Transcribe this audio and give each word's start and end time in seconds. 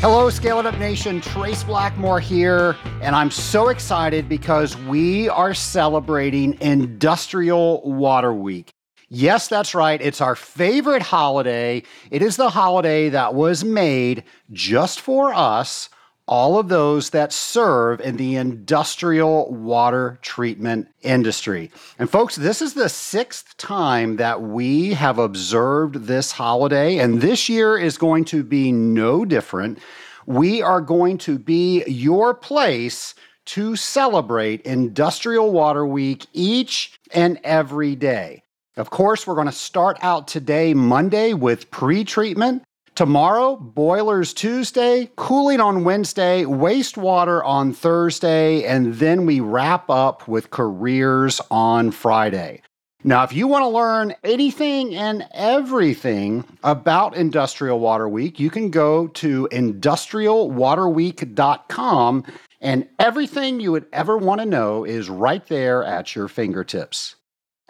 Hello, 0.00 0.30
Scaling 0.30 0.64
Up 0.64 0.78
Nation. 0.78 1.20
Trace 1.20 1.62
Blackmore 1.62 2.20
here, 2.20 2.74
and 3.02 3.14
I'm 3.14 3.30
so 3.30 3.68
excited 3.68 4.30
because 4.30 4.74
we 4.74 5.28
are 5.28 5.52
celebrating 5.52 6.56
Industrial 6.62 7.82
Water 7.82 8.32
Week. 8.32 8.72
Yes, 9.10 9.46
that's 9.46 9.74
right. 9.74 10.00
It's 10.00 10.22
our 10.22 10.34
favorite 10.34 11.02
holiday. 11.02 11.82
It 12.10 12.22
is 12.22 12.38
the 12.38 12.48
holiday 12.48 13.10
that 13.10 13.34
was 13.34 13.62
made 13.62 14.24
just 14.50 15.02
for 15.02 15.34
us 15.34 15.90
all 16.30 16.60
of 16.60 16.68
those 16.68 17.10
that 17.10 17.32
serve 17.32 18.00
in 18.00 18.16
the 18.16 18.36
industrial 18.36 19.52
water 19.52 20.16
treatment 20.22 20.86
industry. 21.02 21.72
And 21.98 22.08
folks, 22.08 22.36
this 22.36 22.62
is 22.62 22.74
the 22.74 22.88
sixth 22.88 23.56
time 23.56 24.14
that 24.16 24.40
we 24.40 24.94
have 24.94 25.18
observed 25.18 26.06
this 26.06 26.30
holiday, 26.30 26.98
and 26.98 27.20
this 27.20 27.48
year 27.48 27.76
is 27.76 27.98
going 27.98 28.24
to 28.26 28.44
be 28.44 28.70
no 28.70 29.24
different. 29.24 29.80
We 30.24 30.62
are 30.62 30.80
going 30.80 31.18
to 31.18 31.36
be 31.36 31.82
your 31.86 32.32
place 32.32 33.16
to 33.46 33.74
celebrate 33.74 34.60
Industrial 34.60 35.50
Water 35.50 35.84
Week 35.84 36.26
each 36.32 36.96
and 37.12 37.40
every 37.42 37.96
day. 37.96 38.44
Of 38.76 38.90
course, 38.90 39.26
we're 39.26 39.34
going 39.34 39.46
to 39.46 39.52
start 39.52 39.98
out 40.00 40.28
today, 40.28 40.74
Monday, 40.74 41.34
with 41.34 41.72
pre 41.72 42.04
treatment. 42.04 42.62
Tomorrow, 43.00 43.56
boilers 43.56 44.34
Tuesday, 44.34 45.08
cooling 45.16 45.58
on 45.58 45.84
Wednesday, 45.84 46.44
wastewater 46.44 47.42
on 47.42 47.72
Thursday, 47.72 48.62
and 48.64 48.96
then 48.96 49.24
we 49.24 49.40
wrap 49.40 49.88
up 49.88 50.28
with 50.28 50.50
careers 50.50 51.40
on 51.50 51.92
Friday. 51.92 52.60
Now, 53.02 53.22
if 53.22 53.32
you 53.32 53.48
want 53.48 53.62
to 53.62 53.68
learn 53.68 54.14
anything 54.22 54.94
and 54.94 55.26
everything 55.32 56.44
about 56.62 57.16
Industrial 57.16 57.80
Water 57.80 58.06
Week, 58.06 58.38
you 58.38 58.50
can 58.50 58.68
go 58.68 59.06
to 59.06 59.48
industrialwaterweek.com, 59.50 62.24
and 62.60 62.88
everything 62.98 63.60
you 63.60 63.72
would 63.72 63.86
ever 63.94 64.18
want 64.18 64.42
to 64.42 64.46
know 64.46 64.84
is 64.84 65.08
right 65.08 65.46
there 65.46 65.82
at 65.82 66.14
your 66.14 66.28
fingertips. 66.28 67.16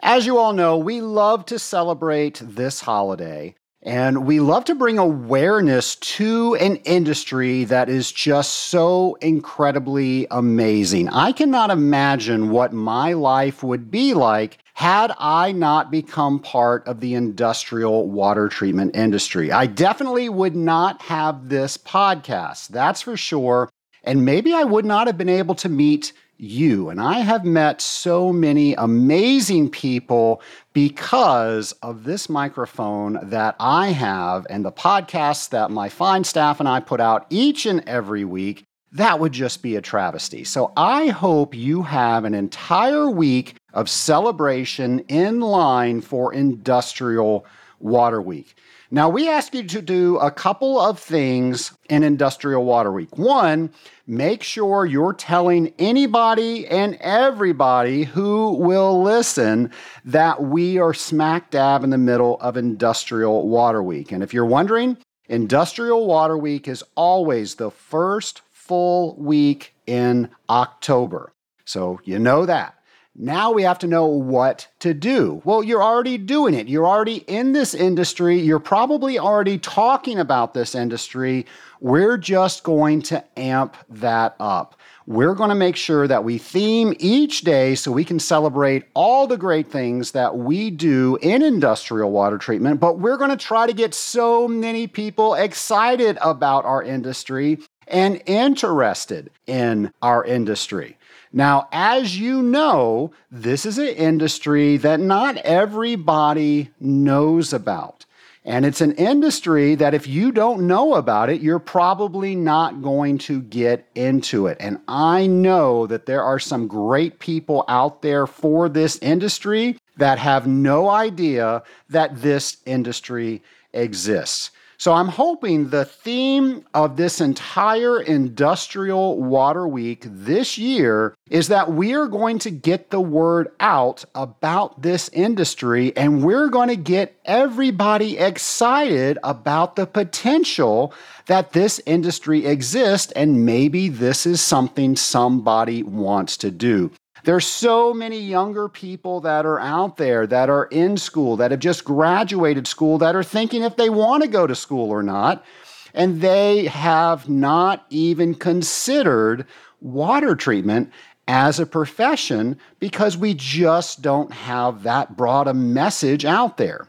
As 0.01 0.25
you 0.25 0.37
all 0.37 0.51
know, 0.51 0.77
we 0.77 0.99
love 0.99 1.45
to 1.45 1.57
celebrate 1.57 2.41
this 2.43 2.81
holiday. 2.81 3.55
And 3.83 4.27
we 4.27 4.39
love 4.39 4.65
to 4.65 4.75
bring 4.75 4.99
awareness 4.99 5.95
to 5.95 6.53
an 6.55 6.75
industry 6.77 7.63
that 7.63 7.89
is 7.89 8.11
just 8.11 8.51
so 8.51 9.17
incredibly 9.21 10.27
amazing. 10.29 11.09
I 11.09 11.31
cannot 11.31 11.71
imagine 11.71 12.51
what 12.51 12.73
my 12.73 13.13
life 13.13 13.63
would 13.63 13.89
be 13.89 14.13
like 14.13 14.59
had 14.75 15.11
I 15.17 15.51
not 15.51 15.89
become 15.89 16.39
part 16.39 16.87
of 16.87 16.99
the 16.99 17.15
industrial 17.15 18.07
water 18.07 18.49
treatment 18.49 18.95
industry. 18.95 19.51
I 19.51 19.65
definitely 19.65 20.29
would 20.29 20.55
not 20.55 21.01
have 21.01 21.49
this 21.49 21.75
podcast, 21.77 22.67
that's 22.67 23.01
for 23.01 23.17
sure. 23.17 23.67
And 24.03 24.25
maybe 24.25 24.53
I 24.53 24.63
would 24.63 24.85
not 24.85 25.07
have 25.07 25.17
been 25.17 25.29
able 25.29 25.55
to 25.55 25.69
meet 25.69 26.13
you. 26.41 26.89
And 26.89 26.99
I 26.99 27.19
have 27.19 27.45
met 27.45 27.81
so 27.81 28.33
many 28.33 28.73
amazing 28.73 29.69
people 29.69 30.41
because 30.73 31.71
of 31.83 32.03
this 32.03 32.29
microphone 32.29 33.19
that 33.29 33.55
I 33.59 33.89
have 33.89 34.47
and 34.49 34.65
the 34.65 34.71
podcasts 34.71 35.49
that 35.49 35.69
my 35.69 35.87
fine 35.87 36.23
staff 36.23 36.59
and 36.59 36.67
I 36.67 36.79
put 36.79 36.99
out 36.99 37.27
each 37.29 37.65
and 37.65 37.87
every 37.87 38.25
week. 38.25 38.63
That 38.93 39.19
would 39.19 39.31
just 39.31 39.61
be 39.61 39.75
a 39.75 39.81
travesty. 39.81 40.43
So 40.43 40.73
I 40.75 41.07
hope 41.07 41.53
you 41.55 41.83
have 41.83 42.25
an 42.25 42.33
entire 42.33 43.09
week 43.09 43.55
of 43.73 43.89
celebration 43.89 44.99
in 45.07 45.39
line 45.39 46.01
for 46.01 46.33
Industrial 46.33 47.45
Water 47.79 48.21
Week. 48.21 48.55
Now, 48.93 49.07
we 49.07 49.29
ask 49.29 49.53
you 49.53 49.63
to 49.63 49.81
do 49.81 50.17
a 50.17 50.29
couple 50.29 50.77
of 50.77 50.99
things 50.99 51.71
in 51.89 52.03
Industrial 52.03 52.61
Water 52.61 52.91
Week. 52.91 53.17
One, 53.17 53.71
make 54.05 54.43
sure 54.43 54.85
you're 54.85 55.13
telling 55.13 55.73
anybody 55.79 56.67
and 56.67 56.95
everybody 56.99 58.03
who 58.03 58.51
will 58.51 59.01
listen 59.01 59.71
that 60.03 60.43
we 60.43 60.77
are 60.77 60.93
smack 60.93 61.51
dab 61.51 61.85
in 61.85 61.89
the 61.89 61.97
middle 61.97 62.37
of 62.41 62.57
Industrial 62.57 63.47
Water 63.47 63.81
Week. 63.81 64.11
And 64.11 64.21
if 64.21 64.33
you're 64.33 64.45
wondering, 64.45 64.97
Industrial 65.29 66.05
Water 66.05 66.37
Week 66.37 66.67
is 66.67 66.83
always 66.95 67.55
the 67.55 67.71
first 67.71 68.41
full 68.51 69.15
week 69.15 69.73
in 69.87 70.29
October. 70.49 71.31
So 71.63 72.01
you 72.03 72.19
know 72.19 72.45
that. 72.45 72.75
Now 73.15 73.51
we 73.51 73.63
have 73.63 73.79
to 73.79 73.87
know 73.87 74.05
what 74.05 74.67
to 74.79 74.93
do. 74.93 75.41
Well, 75.43 75.63
you're 75.63 75.83
already 75.83 76.17
doing 76.17 76.53
it. 76.53 76.69
You're 76.69 76.87
already 76.87 77.17
in 77.27 77.51
this 77.51 77.73
industry. 77.73 78.39
You're 78.39 78.59
probably 78.59 79.19
already 79.19 79.57
talking 79.57 80.17
about 80.17 80.53
this 80.53 80.75
industry. 80.75 81.45
We're 81.81 82.17
just 82.17 82.63
going 82.63 83.01
to 83.03 83.23
amp 83.37 83.75
that 83.89 84.35
up. 84.39 84.77
We're 85.07 85.35
going 85.35 85.49
to 85.49 85.55
make 85.55 85.75
sure 85.75 86.07
that 86.07 86.23
we 86.23 86.37
theme 86.37 86.93
each 86.99 87.41
day 87.41 87.75
so 87.75 87.91
we 87.91 88.05
can 88.05 88.19
celebrate 88.19 88.85
all 88.93 89.27
the 89.27 89.37
great 89.37 89.69
things 89.69 90.11
that 90.11 90.37
we 90.37 90.71
do 90.71 91.17
in 91.21 91.41
industrial 91.41 92.11
water 92.11 92.37
treatment. 92.37 92.79
But 92.79 92.99
we're 92.99 93.17
going 93.17 93.31
to 93.31 93.37
try 93.37 93.67
to 93.67 93.73
get 93.73 93.93
so 93.93 94.47
many 94.47 94.87
people 94.87 95.33
excited 95.33 96.17
about 96.21 96.63
our 96.63 96.81
industry 96.81 97.59
and 97.87 98.21
interested 98.25 99.31
in 99.47 99.91
our 100.01 100.23
industry. 100.23 100.97
Now, 101.33 101.67
as 101.71 102.19
you 102.19 102.41
know, 102.41 103.11
this 103.31 103.65
is 103.65 103.77
an 103.77 103.87
industry 103.87 104.77
that 104.77 104.99
not 104.99 105.37
everybody 105.37 106.71
knows 106.79 107.53
about. 107.53 108.05
And 108.43 108.65
it's 108.65 108.81
an 108.81 108.93
industry 108.93 109.75
that 109.75 109.93
if 109.93 110.07
you 110.07 110.31
don't 110.31 110.65
know 110.65 110.95
about 110.95 111.29
it, 111.29 111.41
you're 111.41 111.59
probably 111.59 112.35
not 112.35 112.81
going 112.81 113.19
to 113.19 113.39
get 113.39 113.87
into 113.93 114.47
it. 114.47 114.57
And 114.59 114.79
I 114.87 115.27
know 115.27 115.85
that 115.85 116.07
there 116.07 116.23
are 116.23 116.39
some 116.39 116.67
great 116.67 117.19
people 117.19 117.63
out 117.67 118.01
there 118.01 118.25
for 118.25 118.67
this 118.67 118.97
industry 118.97 119.77
that 119.97 120.17
have 120.17 120.47
no 120.47 120.89
idea 120.89 121.61
that 121.89 122.21
this 122.23 122.57
industry 122.65 123.43
exists. 123.73 124.49
So 124.81 124.93
I'm 124.93 125.09
hoping 125.09 125.69
the 125.69 125.85
theme 125.85 126.65
of 126.73 126.97
this 126.97 127.21
entire 127.21 128.01
industrial 128.01 129.21
water 129.21 129.67
week 129.67 130.07
this 130.07 130.57
year 130.57 131.13
is 131.29 131.49
that 131.49 131.71
we 131.71 131.93
are 131.93 132.07
going 132.07 132.39
to 132.39 132.49
get 132.49 132.89
the 132.89 132.99
word 132.99 133.51
out 133.59 134.03
about 134.15 134.81
this 134.81 135.07
industry 135.09 135.95
and 135.95 136.23
we're 136.23 136.49
going 136.49 136.69
to 136.69 136.75
get 136.75 137.15
everybody 137.25 138.17
excited 138.17 139.19
about 139.23 139.75
the 139.75 139.85
potential 139.85 140.95
that 141.27 141.53
this 141.53 141.79
industry 141.85 142.47
exists 142.47 143.11
and 143.11 143.45
maybe 143.45 143.87
this 143.87 144.25
is 144.25 144.41
something 144.41 144.95
somebody 144.95 145.83
wants 145.83 146.37
to 146.37 146.49
do. 146.49 146.89
There's 147.23 147.45
so 147.45 147.93
many 147.93 148.19
younger 148.19 148.67
people 148.67 149.21
that 149.21 149.45
are 149.45 149.59
out 149.59 149.97
there 149.97 150.25
that 150.25 150.49
are 150.49 150.65
in 150.65 150.97
school, 150.97 151.37
that 151.37 151.51
have 151.51 151.59
just 151.59 151.85
graduated 151.85 152.67
school, 152.67 152.97
that 152.97 153.15
are 153.15 153.23
thinking 153.23 153.63
if 153.63 153.75
they 153.75 153.89
want 153.89 154.23
to 154.23 154.29
go 154.29 154.47
to 154.47 154.55
school 154.55 154.89
or 154.89 155.03
not. 155.03 155.45
And 155.93 156.21
they 156.21 156.65
have 156.67 157.29
not 157.29 157.85
even 157.89 158.33
considered 158.33 159.45
water 159.81 160.35
treatment 160.35 160.91
as 161.27 161.59
a 161.59 161.65
profession 161.65 162.57
because 162.79 163.17
we 163.17 163.33
just 163.33 164.01
don't 164.01 164.31
have 164.31 164.83
that 164.83 165.15
broad 165.15 165.47
a 165.47 165.53
message 165.53 166.25
out 166.25 166.57
there. 166.57 166.87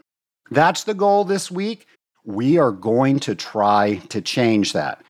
That's 0.51 0.83
the 0.83 0.93
goal 0.93 1.25
this 1.25 1.51
week. 1.51 1.85
We 2.25 2.57
are 2.57 2.71
going 2.71 3.19
to 3.21 3.35
try 3.35 3.97
to 4.09 4.21
change 4.21 4.73
that. 4.73 5.03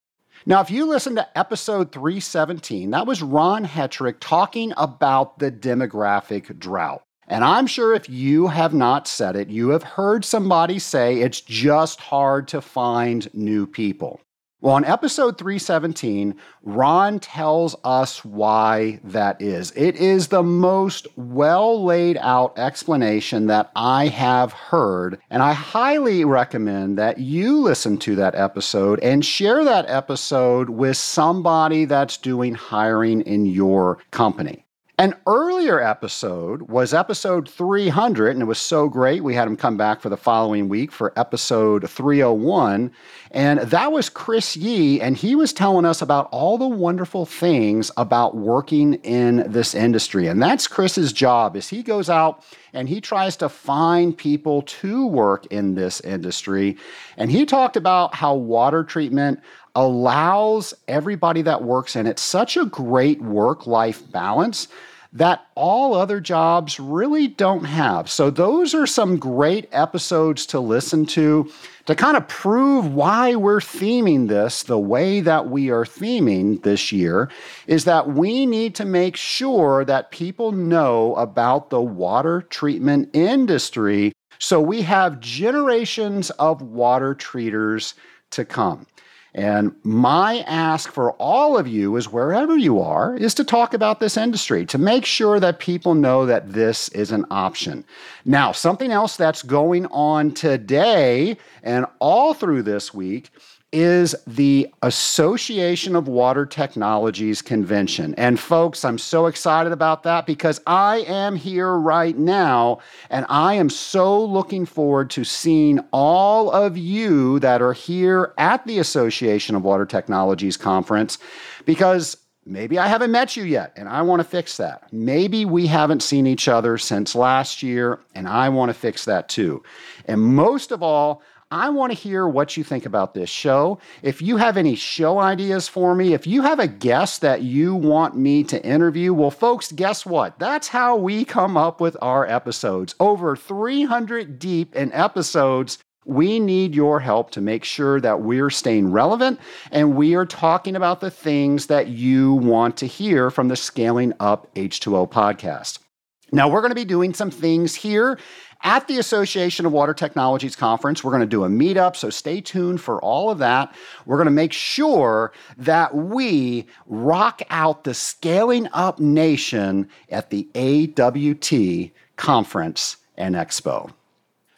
Now, 0.46 0.60
if 0.60 0.70
you 0.70 0.86
listen 0.86 1.16
to 1.16 1.38
episode 1.38 1.94
317, 1.94 2.92
that 2.92 3.08
was 3.08 3.22
Ron 3.22 3.66
Hetrick 3.66 4.18
talking 4.20 4.74
about 4.76 5.40
the 5.40 5.50
demographic 5.50 6.60
drought. 6.60 7.04
And 7.30 7.46
I'm 7.46 7.66
sure 7.66 7.94
if 7.94 8.10
you 8.10 8.48
have 8.48 8.74
not 8.74 9.08
said 9.08 9.38
it, 9.38 9.50
you 9.50 9.70
have 9.70 9.84
heard 9.84 10.26
somebody 10.26 10.80
say 10.80 11.20
it's 11.20 11.40
just 11.40 12.02
hard 12.02 12.50
to 12.50 12.60
find 12.62 13.34
new 13.34 13.66
people. 13.66 14.20
Well, 14.64 14.78
in 14.78 14.86
episode 14.86 15.38
317, 15.38 16.36
Ron 16.62 17.20
tells 17.20 17.76
us 17.84 18.24
why 18.24 19.02
that 19.04 19.42
is. 19.42 19.74
It 19.76 19.98
is 19.98 20.30
the 20.30 20.42
most 20.42 21.06
well 21.18 21.84
laid 21.84 22.16
out 22.22 22.58
explanation 22.58 23.48
that 23.48 23.72
I 23.76 24.08
have 24.08 24.54
heard, 24.54 25.20
and 25.30 25.44
I 25.44 25.52
highly 25.52 26.24
recommend 26.24 26.98
that 26.98 27.18
you 27.18 27.60
listen 27.60 27.98
to 27.98 28.16
that 28.16 28.36
episode 28.36 29.02
and 29.02 29.26
share 29.26 29.66
that 29.66 29.90
episode 29.90 30.70
with 30.70 30.96
somebody 30.96 31.84
that's 31.84 32.16
doing 32.16 32.56
hiring 32.56 33.20
in 33.24 33.46
your 33.46 33.98
company. 34.12 34.64
An 35.00 35.16
earlier 35.26 35.82
episode 35.82 36.70
was 36.70 36.94
episode 36.94 37.50
300, 37.50 38.30
and 38.30 38.44
it 38.44 38.46
was 38.46 38.60
so 38.60 38.88
great. 38.88 39.24
We 39.24 39.34
had 39.34 39.48
him 39.48 39.58
come 39.58 39.76
back 39.76 40.00
for 40.00 40.10
the 40.10 40.16
following 40.16 40.70
week 40.70 40.92
for 40.92 41.12
episode 41.18 41.90
301. 41.90 42.92
And 43.34 43.62
that 43.62 43.92
was 43.92 44.10
Chris 44.10 44.56
Yee, 44.56 45.02
and 45.02 45.18
he 45.18 45.36
was 45.36 45.54
telling 45.54 45.86
us 45.86 46.04
about 46.04 46.30
all 46.32 46.60
the 46.60 46.68
wonderful 46.68 47.26
things 47.26 47.90
about 47.98 48.38
working 48.38 48.94
in 48.96 49.52
this 49.52 49.74
industry. 49.74 50.28
And 50.28 50.42
that's 50.42 50.68
Chris's 50.68 51.12
job 51.12 51.56
is 51.56 51.68
he 51.68 51.82
goes 51.82 52.12
out 52.12 52.44
and 52.74 52.88
he 52.88 53.02
tries 53.02 53.36
to 53.38 53.50
find 53.50 54.16
people 54.16 54.62
to 54.62 55.08
work 55.08 55.48
in 55.48 55.74
this 55.74 56.00
industry. 56.02 56.78
And 57.18 57.32
he 57.32 57.48
talked 57.48 57.76
about 57.76 58.14
how 58.14 58.36
water 58.36 58.84
treatment 58.84 59.40
allows 59.74 60.76
everybody 60.88 61.42
that 61.42 61.64
works 61.64 61.96
in 61.96 62.06
it 62.06 62.20
such 62.20 62.56
a 62.56 62.66
great 62.66 63.20
work 63.20 63.66
life 63.66 64.12
balance 64.12 64.68
that 65.14 65.46
all 65.56 65.94
other 65.94 66.20
jobs 66.20 66.80
really 66.80 67.28
don't 67.28 67.66
have. 67.66 68.10
So, 68.10 68.30
those 68.30 68.74
are 68.74 68.88
some 68.88 69.18
great 69.18 69.70
episodes 69.72 70.46
to 70.48 70.60
listen 70.60 71.06
to 71.08 71.52
to 71.86 71.96
kind 71.96 72.18
of 72.18 72.28
prove 72.28 72.94
why 72.94 73.36
we're 73.36 73.60
theming 73.60 74.28
this 74.28 74.64
the 74.64 74.80
way 74.80 75.20
that 75.22 75.50
we 75.50 75.70
are 75.70 75.86
theming 75.86 76.64
this 76.64 76.92
year. 76.92 77.30
Is 77.68 77.86
that 77.86 78.10
we 78.10 78.46
need 78.46 78.76
to 78.76 78.86
make 78.86 79.16
sure 79.16 79.86
that 79.86 80.12
people 80.12 80.52
know 80.52 81.16
about 81.16 81.70
the 81.70 81.82
water 81.82 82.42
treatment 82.42 83.10
industry 83.14 84.14
so 84.40 84.60
we 84.60 84.82
have 84.82 85.22
generations 85.22 86.30
of 86.32 86.62
water 86.62 87.14
treaters 87.14 87.94
to 88.32 88.44
come. 88.44 88.88
And 89.36 89.76
my 89.82 90.42
ask 90.42 90.92
for 90.92 91.14
all 91.14 91.58
of 91.58 91.68
you 91.68 91.96
is 91.96 92.12
wherever 92.12 92.56
you 92.56 92.80
are, 92.80 93.16
is 93.16 93.34
to 93.36 93.44
talk 93.44 93.74
about 93.74 94.00
this 94.00 94.16
industry, 94.16 94.66
to 94.68 94.78
make 94.78 95.06
sure 95.06 95.40
that 95.40 95.58
people 95.58 95.96
know 95.96 96.28
that 96.28 96.54
this 96.54 96.90
is 96.90 97.12
an 97.12 97.26
option. 97.32 97.84
Now, 98.26 98.52
something 98.52 98.92
else 98.92 99.18
that's 99.18 99.42
going 99.42 99.88
on 99.88 100.34
today 100.34 101.38
and 101.64 101.88
all 102.00 102.36
through 102.36 102.62
this 102.62 102.94
week 102.94 103.32
is 103.74 104.16
the 104.28 104.72
Association 104.84 105.96
of 105.96 106.08
Water 106.08 106.46
Technologies 106.46 107.42
Convention. 107.42 108.14
And 108.16 108.40
folks, 108.40 108.86
I'm 108.86 109.00
so 109.00 109.26
excited 109.26 109.74
about 109.74 110.04
that 110.04 110.26
because 110.26 110.62
I 110.68 110.98
am 111.00 111.36
here 111.36 111.74
right 111.74 112.18
now 112.18 112.80
and 113.10 113.26
I 113.28 113.56
am 113.56 113.70
so 113.70 114.24
looking 114.24 114.66
forward 114.66 115.10
to 115.12 115.24
seeing 115.24 115.80
all 115.92 116.52
of 116.52 116.78
you 116.78 117.40
that 117.40 117.62
are 117.62 117.74
here 117.74 118.34
at 118.38 118.66
the 118.68 118.78
Association 118.80 119.56
of 119.56 119.64
Water 119.64 119.86
Technologies 119.86 120.56
Conference 120.56 121.18
because 121.66 122.16
Maybe 122.46 122.78
I 122.78 122.88
haven't 122.88 123.12
met 123.12 123.38
you 123.38 123.44
yet, 123.44 123.72
and 123.78 123.88
I 123.88 124.02
want 124.02 124.20
to 124.20 124.26
fix 124.26 124.58
that. 124.58 124.92
Maybe 124.92 125.46
we 125.46 125.66
haven't 125.66 126.04
seen 126.04 126.28
each 126.28 126.50
other 126.50 126.78
since 126.78 127.16
last 127.16 127.64
year, 127.64 128.02
and 128.16 128.28
I 128.28 128.50
want 128.50 128.70
to 128.70 128.74
fix 128.74 129.06
that 129.06 129.30
too. 129.30 129.64
And 130.08 130.22
most 130.22 130.74
of 130.74 130.84
all, 130.84 131.22
I 131.54 131.70
want 131.70 131.92
to 131.92 131.96
hear 131.98 132.28
what 132.28 132.58
you 132.58 132.64
think 132.64 132.88
about 132.88 133.14
this 133.14 133.30
show. 133.30 133.78
If 134.02 134.24
you 134.24 134.38
have 134.38 134.58
any 134.58 134.74
show 134.74 135.20
ideas 135.20 135.68
for 135.68 135.94
me, 135.94 136.16
if 136.16 136.26
you 136.26 136.42
have 136.42 136.58
a 136.58 136.68
guest 136.68 137.22
that 137.22 137.44
you 137.44 137.76
want 137.76 138.18
me 138.18 138.44
to 138.46 138.66
interview, 138.66 139.14
well, 139.14 139.30
folks, 139.30 139.72
guess 139.72 140.04
what? 140.04 140.40
That's 140.40 140.68
how 140.68 140.96
we 140.96 141.24
come 141.24 141.56
up 141.56 141.80
with 141.80 141.96
our 142.02 142.26
episodes. 142.26 142.96
Over 143.00 143.36
300 143.36 144.40
deep 144.40 144.76
in 144.76 144.92
episodes. 144.94 145.78
We 146.06 146.40
need 146.40 146.74
your 146.74 147.00
help 147.00 147.30
to 147.32 147.40
make 147.40 147.64
sure 147.64 148.02
that 148.02 148.22
we're 148.22 148.50
staying 148.50 148.92
relevant 148.92 149.40
and 149.72 149.96
we 149.96 150.16
are 150.16 150.26
talking 150.26 150.76
about 150.76 151.02
the 151.02 151.12
things 151.12 151.68
that 151.68 151.88
you 151.88 152.34
want 152.34 152.78
to 152.78 152.88
hear 152.88 153.30
from 153.30 153.48
the 153.48 153.56
Scaling 153.56 154.14
Up 154.20 154.52
H2O 154.56 155.12
podcast. 155.12 155.83
Now, 156.32 156.48
we're 156.48 156.62
going 156.62 156.72
to 156.72 156.76
be 156.76 156.86
doing 156.86 157.14
some 157.14 157.30
things 157.30 157.76
here 157.76 158.18
at 158.64 158.88
the 158.88 158.98
Association 158.98 159.66
of 159.66 159.72
Water 159.72 159.94
Technologies 159.94 160.56
Conference. 160.56 161.04
We're 161.04 161.12
going 161.12 161.22
to 161.22 161.28
do 161.28 161.44
a 161.44 161.50
meetup, 161.50 161.96
so 161.96 162.10
stay 162.10 162.42
tuned 162.42 162.82
for 162.82 163.00
all 163.02 163.30
of 163.30 163.40
that. 163.40 163.76
We're 164.06 164.18
going 164.18 164.26
to 164.26 164.32
make 164.32 164.54
sure 164.54 165.34
that 165.58 165.94
we 165.94 166.66
rock 166.88 167.42
out 167.50 167.84
the 167.84 167.94
Scaling 167.94 168.68
Up 168.74 169.00
Nation 169.00 169.90
at 170.10 170.30
the 170.30 170.48
AWT 170.56 171.92
Conference 172.16 172.98
and 173.18 173.36
Expo. 173.36 173.92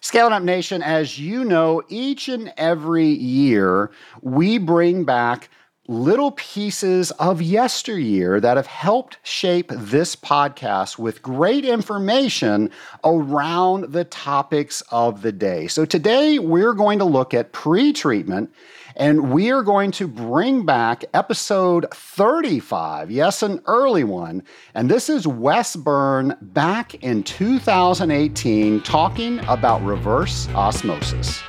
Scaling 0.01 0.33
Up 0.33 0.43
Nation, 0.43 0.83
as 0.83 1.17
you 1.17 1.43
know, 1.43 1.81
each 1.89 2.29
and 2.29 2.53
every 2.57 3.07
year 3.07 3.89
we 4.21 4.59
bring 4.59 5.03
back 5.03 5.49
little 5.87 6.31
pieces 6.31 7.11
of 7.11 7.41
yesteryear 7.41 8.39
that 8.39 8.57
have 8.57 8.67
helped 8.67 9.17
shape 9.23 9.71
this 9.71 10.15
podcast 10.15 10.97
with 10.97 11.21
great 11.21 11.65
information 11.65 12.71
around 13.03 13.93
the 13.93 14.03
topics 14.03 14.81
of 14.89 15.21
the 15.21 15.31
day. 15.31 15.67
So 15.67 15.85
today 15.85 16.39
we're 16.39 16.73
going 16.73 16.99
to 16.99 17.05
look 17.05 17.33
at 17.33 17.51
pre 17.51 17.93
treatment. 17.93 18.51
And 18.97 19.33
we 19.33 19.51
are 19.51 19.61
going 19.61 19.91
to 19.91 20.07
bring 20.07 20.65
back 20.65 21.03
episode 21.13 21.85
35. 21.93 23.11
Yes, 23.11 23.43
an 23.43 23.61
early 23.65 24.05
one. 24.05 24.41
And 24.73 24.89
this 24.89 25.09
is 25.09 25.27
Wes 25.27 25.75
Byrne 25.75 26.37
back 26.41 26.95
in 27.03 27.23
2018 27.23 28.81
talking 28.81 29.39
about 29.47 29.83
reverse 29.83 30.47
osmosis. 30.55 31.43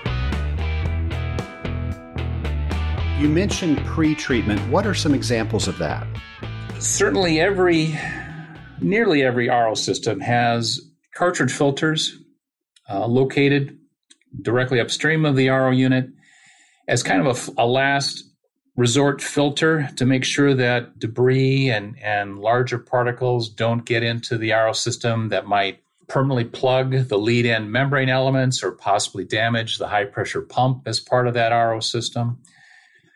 You 3.19 3.31
mentioned 3.31 3.79
pre 3.87 4.15
treatment. 4.15 4.61
What 4.69 4.87
are 4.87 4.93
some 4.93 5.15
examples 5.15 5.69
of 5.69 5.79
that? 5.79 6.07
Certainly, 6.79 7.41
every, 7.41 7.99
nearly 8.83 9.23
every 9.23 9.49
RO 9.49 9.73
system 9.73 10.21
has 10.21 10.83
cartridge 11.15 11.51
filters 11.51 12.19
uh, 12.91 13.07
located 13.07 13.79
directly 14.43 14.81
upstream 14.81 15.25
of 15.25 15.35
the 15.35 15.49
RO 15.49 15.71
unit 15.71 16.11
as 16.89 17.03
kind 17.03 17.27
of 17.27 17.49
a, 17.57 17.63
a, 17.63 17.67
last 17.67 18.23
resort 18.77 19.23
filter 19.23 19.89
to 19.97 20.05
make 20.05 20.23
sure 20.23 20.53
that 20.53 20.99
debris 20.99 21.71
and, 21.71 21.99
and 22.03 22.39
larger 22.39 22.79
particles 22.79 23.49
don't 23.49 23.87
get 23.87 24.03
into 24.03 24.37
the 24.37 24.53
RO 24.53 24.75
system 24.75 25.31
that 25.31 25.47
might 25.47 25.83
permanently 26.07 26.45
plug 26.45 27.09
the 27.09 27.17
lead 27.17 27.47
end 27.47 27.73
membrane 27.73 28.11
elements 28.11 28.63
or 28.63 28.73
possibly 28.73 29.25
damage 29.25 29.79
the 29.79 29.89
high 29.89 30.05
pressure 30.05 30.43
pump 30.43 30.83
as 30.87 31.01
part 31.01 31.27
of 31.27 31.33
that 31.33 31.49
RO 31.49 31.81
system. 31.81 32.39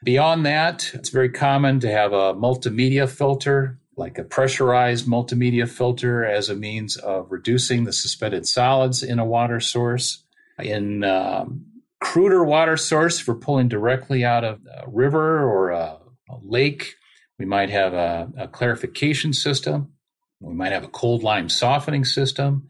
Beyond 0.03 0.47
that, 0.47 0.91
it's 0.95 1.11
very 1.11 1.29
common 1.29 1.81
to 1.81 1.91
have 1.91 2.13
a 2.13 2.35
multimedia 2.35 3.09
filter, 3.09 3.79
like 3.97 4.17
a 4.17 4.25
pressurized 4.25 5.07
multimedia 5.07 5.69
filter, 5.69 6.25
as 6.25 6.49
a 6.49 6.57
means 6.57 6.97
of 6.97 7.31
reducing 7.31 7.85
the 7.85 7.93
suspended 7.93 8.47
solids 8.47 9.03
in 9.03 9.19
a 9.19 9.27
water 9.27 9.61
source. 9.61 10.25
In 10.59 11.05
um, 11.05 11.67
cruder 12.01 12.45
water 12.45 12.79
source, 12.79 13.19
for 13.19 13.35
pulling 13.35 13.69
directly 13.69 14.25
out 14.25 14.43
of 14.43 14.61
a 14.67 14.89
river 14.89 15.45
or 15.45 15.71
a, 15.71 15.99
a 16.31 16.37
lake, 16.43 16.97
we 17.39 17.45
might 17.45 17.69
have 17.69 17.93
a, 17.93 18.31
a 18.39 18.49
clarification 18.49 19.35
system. 19.35 19.93
We 20.41 20.55
might 20.55 20.73
have 20.73 20.85
a 20.85 20.89
cold 20.89 21.23
lime 21.23 21.51
softening 21.51 22.07
system. 22.07 22.69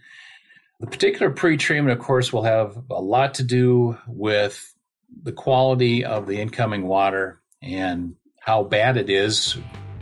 The 0.81 0.89
particular 0.89 1.31
pre-treatment, 1.31 1.97
of 1.97 2.05
course, 2.05 2.33
will 2.33 2.43
have 2.43 2.77
a 2.91 3.01
lot 3.01 3.35
to 3.35 3.45
do 3.45 3.99
with 4.09 4.75
the 5.23 5.33
quality 5.33 6.05
of 6.05 6.27
the 6.27 6.41
incoming 6.41 6.87
water 6.87 7.41
and 7.63 8.15
how 8.41 8.63
bad 8.63 8.97
it 8.97 9.11
is 9.11 9.59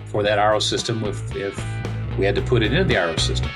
for 0.07 0.23
that 0.23 0.37
RO 0.37 0.59
system 0.59 1.05
if, 1.05 1.35
if 1.35 1.57
we 2.19 2.25
had 2.25 2.35
to 2.35 2.43
put 2.43 2.63
it 2.63 2.73
into 2.73 2.85
the 2.85 2.97
RO 2.97 3.17
system. 3.17 3.51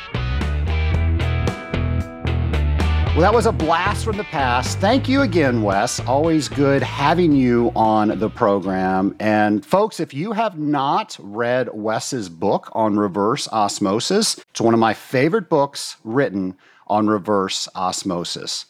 Well, 3.12 3.20
that 3.20 3.34
was 3.34 3.44
a 3.44 3.52
blast 3.52 4.06
from 4.06 4.16
the 4.16 4.24
past. 4.24 4.78
Thank 4.78 5.06
you 5.06 5.20
again, 5.20 5.62
Wes. 5.62 6.00
Always 6.00 6.48
good 6.48 6.82
having 6.82 7.32
you 7.32 7.70
on 7.76 8.18
the 8.18 8.30
program. 8.30 9.14
And 9.20 9.66
folks, 9.66 10.00
if 10.00 10.14
you 10.14 10.32
have 10.32 10.58
not 10.58 11.18
read 11.20 11.68
Wes's 11.74 12.30
book 12.30 12.70
on 12.72 12.96
reverse 12.96 13.48
osmosis, 13.48 14.42
it's 14.48 14.62
one 14.62 14.72
of 14.72 14.80
my 14.80 14.94
favorite 14.94 15.50
books 15.50 15.98
written 16.04 16.56
on 16.86 17.06
reverse 17.06 17.68
osmosis. 17.74 18.64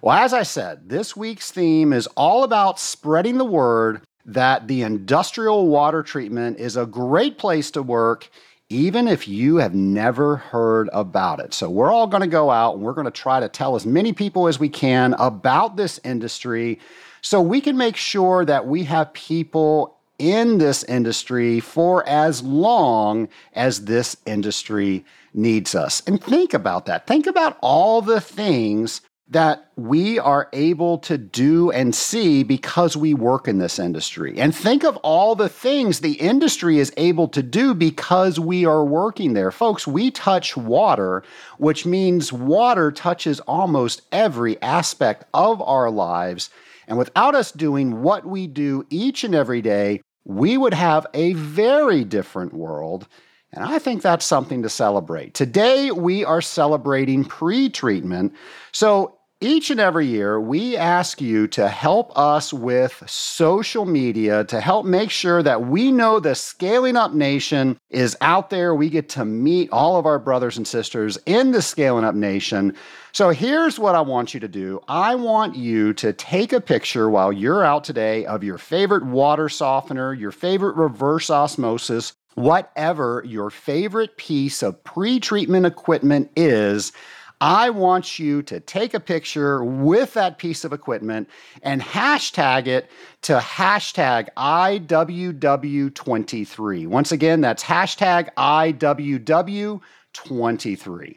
Well, 0.00 0.16
as 0.16 0.32
I 0.32 0.44
said, 0.44 0.88
this 0.88 1.16
week's 1.16 1.50
theme 1.50 1.92
is 1.92 2.06
all 2.16 2.44
about 2.44 2.78
spreading 2.78 3.38
the 3.38 3.44
word 3.44 4.02
that 4.24 4.68
the 4.68 4.82
industrial 4.82 5.68
water 5.68 6.02
treatment 6.02 6.58
is 6.58 6.76
a 6.76 6.86
great 6.86 7.38
place 7.38 7.70
to 7.72 7.82
work, 7.82 8.28
even 8.68 9.08
if 9.08 9.26
you 9.26 9.56
have 9.56 9.74
never 9.74 10.36
heard 10.36 10.88
about 10.92 11.40
it. 11.40 11.52
So, 11.52 11.68
we're 11.68 11.90
all 11.90 12.06
going 12.06 12.20
to 12.20 12.28
go 12.28 12.50
out 12.50 12.74
and 12.74 12.84
we're 12.84 12.92
going 12.92 13.06
to 13.06 13.10
try 13.10 13.40
to 13.40 13.48
tell 13.48 13.74
as 13.74 13.84
many 13.84 14.12
people 14.12 14.46
as 14.46 14.60
we 14.60 14.68
can 14.68 15.14
about 15.14 15.76
this 15.76 15.98
industry 16.04 16.78
so 17.20 17.40
we 17.40 17.60
can 17.60 17.76
make 17.76 17.96
sure 17.96 18.44
that 18.44 18.66
we 18.66 18.84
have 18.84 19.12
people 19.12 19.96
in 20.18 20.58
this 20.58 20.84
industry 20.84 21.60
for 21.60 22.06
as 22.08 22.42
long 22.42 23.28
as 23.54 23.84
this 23.84 24.16
industry 24.26 25.04
needs 25.34 25.74
us. 25.74 26.02
And 26.06 26.22
think 26.22 26.54
about 26.54 26.86
that. 26.86 27.06
Think 27.06 27.26
about 27.26 27.56
all 27.60 28.02
the 28.02 28.20
things 28.20 29.00
that 29.30 29.70
we 29.76 30.18
are 30.18 30.48
able 30.54 30.96
to 30.98 31.18
do 31.18 31.70
and 31.70 31.94
see 31.94 32.42
because 32.42 32.96
we 32.96 33.12
work 33.12 33.46
in 33.46 33.58
this 33.58 33.78
industry. 33.78 34.38
And 34.38 34.54
think 34.54 34.84
of 34.84 34.96
all 34.98 35.34
the 35.34 35.50
things 35.50 36.00
the 36.00 36.14
industry 36.14 36.78
is 36.78 36.92
able 36.96 37.28
to 37.28 37.42
do 37.42 37.74
because 37.74 38.40
we 38.40 38.64
are 38.64 38.84
working 38.84 39.34
there. 39.34 39.50
Folks, 39.50 39.86
we 39.86 40.10
touch 40.10 40.56
water, 40.56 41.22
which 41.58 41.84
means 41.84 42.32
water 42.32 42.90
touches 42.90 43.40
almost 43.40 44.00
every 44.12 44.60
aspect 44.62 45.24
of 45.34 45.60
our 45.60 45.90
lives. 45.90 46.48
And 46.86 46.96
without 46.96 47.34
us 47.34 47.52
doing 47.52 48.02
what 48.02 48.24
we 48.24 48.46
do 48.46 48.86
each 48.88 49.24
and 49.24 49.34
every 49.34 49.60
day, 49.60 50.00
we 50.24 50.56
would 50.56 50.74
have 50.74 51.06
a 51.12 51.34
very 51.34 52.02
different 52.02 52.54
world. 52.54 53.06
And 53.52 53.64
I 53.64 53.78
think 53.78 54.00
that's 54.02 54.24
something 54.24 54.62
to 54.62 54.68
celebrate. 54.70 55.34
Today, 55.34 55.90
we 55.90 56.24
are 56.24 56.42
celebrating 56.42 57.24
pre 57.24 57.68
treatment. 57.68 58.34
So, 58.72 59.17
each 59.40 59.70
and 59.70 59.78
every 59.78 60.06
year, 60.06 60.40
we 60.40 60.76
ask 60.76 61.20
you 61.20 61.46
to 61.48 61.68
help 61.68 62.16
us 62.18 62.52
with 62.52 63.04
social 63.06 63.84
media 63.84 64.42
to 64.44 64.60
help 64.60 64.84
make 64.84 65.10
sure 65.10 65.44
that 65.44 65.66
we 65.66 65.92
know 65.92 66.18
the 66.18 66.34
Scaling 66.34 66.96
Up 66.96 67.12
Nation 67.12 67.78
is 67.88 68.16
out 68.20 68.50
there. 68.50 68.74
We 68.74 68.90
get 68.90 69.08
to 69.10 69.24
meet 69.24 69.70
all 69.70 69.96
of 69.96 70.06
our 70.06 70.18
brothers 70.18 70.56
and 70.56 70.66
sisters 70.66 71.18
in 71.24 71.52
the 71.52 71.62
Scaling 71.62 72.04
Up 72.04 72.16
Nation. 72.16 72.74
So 73.12 73.30
here's 73.30 73.78
what 73.78 73.94
I 73.94 74.00
want 74.00 74.34
you 74.34 74.40
to 74.40 74.48
do 74.48 74.82
I 74.88 75.14
want 75.14 75.54
you 75.54 75.92
to 75.94 76.12
take 76.12 76.52
a 76.52 76.60
picture 76.60 77.08
while 77.08 77.32
you're 77.32 77.64
out 77.64 77.84
today 77.84 78.26
of 78.26 78.42
your 78.42 78.58
favorite 78.58 79.06
water 79.06 79.48
softener, 79.48 80.12
your 80.12 80.32
favorite 80.32 80.74
reverse 80.74 81.30
osmosis, 81.30 82.12
whatever 82.34 83.22
your 83.24 83.50
favorite 83.50 84.16
piece 84.16 84.64
of 84.64 84.82
pre 84.82 85.20
treatment 85.20 85.64
equipment 85.64 86.32
is. 86.34 86.92
I 87.40 87.70
want 87.70 88.18
you 88.18 88.42
to 88.42 88.58
take 88.58 88.94
a 88.94 89.00
picture 89.00 89.64
with 89.64 90.14
that 90.14 90.38
piece 90.38 90.64
of 90.64 90.72
equipment 90.72 91.28
and 91.62 91.80
hashtag 91.80 92.66
it 92.66 92.90
to 93.22 93.38
hashtag 93.38 94.26
IWW23. 94.36 96.88
Once 96.88 97.12
again, 97.12 97.40
that's 97.40 97.62
hashtag 97.62 98.30
IWW23. 98.36 101.14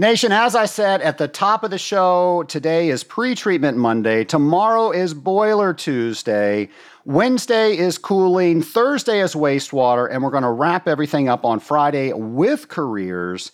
Nation, 0.00 0.30
as 0.30 0.54
I 0.54 0.66
said 0.66 1.02
at 1.02 1.18
the 1.18 1.26
top 1.26 1.64
of 1.64 1.72
the 1.72 1.78
show, 1.78 2.44
today 2.44 2.88
is 2.88 3.02
pre 3.02 3.34
treatment 3.34 3.76
Monday. 3.76 4.22
Tomorrow 4.22 4.92
is 4.92 5.12
boiler 5.12 5.74
Tuesday. 5.74 6.68
Wednesday 7.04 7.76
is 7.76 7.98
cooling. 7.98 8.62
Thursday 8.62 9.20
is 9.20 9.34
wastewater. 9.34 10.08
And 10.08 10.22
we're 10.22 10.30
going 10.30 10.44
to 10.44 10.52
wrap 10.52 10.86
everything 10.86 11.28
up 11.28 11.44
on 11.44 11.58
Friday 11.58 12.12
with 12.12 12.68
careers. 12.68 13.50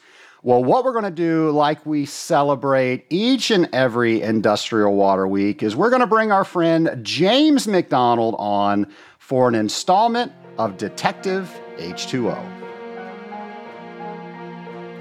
Well, 0.47 0.63
what 0.63 0.85
we're 0.85 0.93
going 0.93 1.05
to 1.05 1.11
do, 1.11 1.51
like 1.53 1.87
we 1.87 2.05
celebrate 2.05 3.07
each 3.09 3.51
and 3.51 3.67
every 3.73 4.21
Industrial 4.21 4.95
Water 4.95 5.27
Week, 5.27 5.63
is 5.63 5.75
we're 5.75 5.89
going 5.89 6.03
to 6.03 6.07
bring 6.07 6.31
our 6.31 6.45
friend 6.45 7.01
James 7.01 7.67
McDonald 7.67 8.35
on 8.39 8.93
for 9.19 9.49
an 9.49 9.55
installment 9.55 10.33
of 10.59 10.77
Detective 10.77 11.51
H2O. 11.79 12.37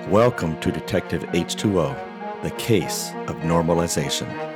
Welcome 0.07 0.57
to 0.62 0.71
Detective 0.71 1.23
H2O, 1.23 2.41
the 2.41 2.51
case 2.51 3.09
of 3.27 3.35
normalization. 3.39 4.52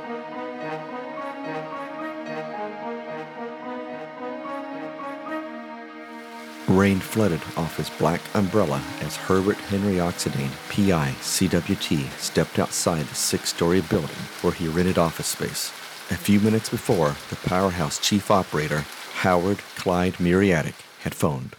Rain 6.78 7.00
flooded 7.00 7.40
off 7.56 7.76
his 7.76 7.90
black 7.90 8.20
umbrella 8.34 8.80
as 9.00 9.16
Herbert 9.16 9.56
Henry 9.56 9.94
Oxidine, 9.94 10.52
PI, 10.70 11.12
CWT, 11.20 12.08
stepped 12.20 12.60
outside 12.60 13.04
the 13.04 13.16
six 13.16 13.48
story 13.48 13.80
building 13.80 14.14
where 14.42 14.52
he 14.52 14.68
rented 14.68 14.96
office 14.96 15.26
space. 15.26 15.70
A 16.12 16.16
few 16.16 16.38
minutes 16.38 16.68
before, 16.68 17.16
the 17.30 17.48
powerhouse 17.48 17.98
chief 17.98 18.30
operator, 18.30 18.84
Howard 19.14 19.58
Clyde 19.74 20.20
Muriatic, 20.20 20.76
had 21.00 21.16
phoned. 21.16 21.56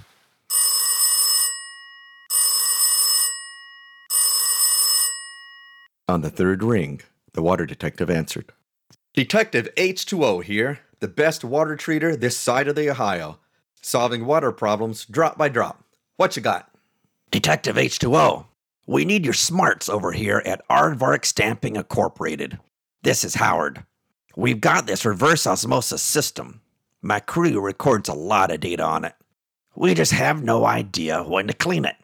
On 6.07 6.21
the 6.21 6.29
third 6.29 6.63
ring, 6.63 7.01
the 7.33 7.41
water 7.41 7.65
detective 7.65 8.09
answered. 8.09 8.53
Detective 9.13 9.67
H2O 9.75 10.45
here, 10.45 10.79
the 11.01 11.09
best 11.09 11.43
water 11.43 11.75
treater 11.75 12.17
this 12.17 12.37
side 12.37 12.69
of 12.69 12.77
the 12.77 12.89
Ohio, 12.89 13.37
solving 13.81 14.25
water 14.25 14.51
problems 14.51 15.05
drop 15.05 15.37
by 15.37 15.49
drop. 15.49 15.83
What 16.17 16.35
you 16.35 16.41
got? 16.41 16.69
Detective 17.31 17.75
H2O, 17.75 18.45
we 18.87 19.05
need 19.05 19.23
your 19.23 19.33
smarts 19.33 19.87
over 19.87 20.11
here 20.11 20.41
at 20.45 20.67
Aardvark 20.67 21.25
Stamping 21.25 21.75
Incorporated. 21.75 22.57
This 23.03 23.23
is 23.23 23.35
Howard. 23.35 23.83
We've 24.35 24.59
got 24.59 24.87
this 24.87 25.05
reverse 25.05 25.45
osmosis 25.45 26.01
system. 26.01 26.61
My 27.01 27.19
crew 27.19 27.61
records 27.61 28.09
a 28.09 28.13
lot 28.13 28.51
of 28.51 28.59
data 28.59 28.83
on 28.83 29.05
it. 29.05 29.13
We 29.75 29.93
just 29.93 30.11
have 30.11 30.43
no 30.43 30.65
idea 30.65 31.23
when 31.23 31.47
to 31.47 31.53
clean 31.53 31.85
it. 31.85 31.95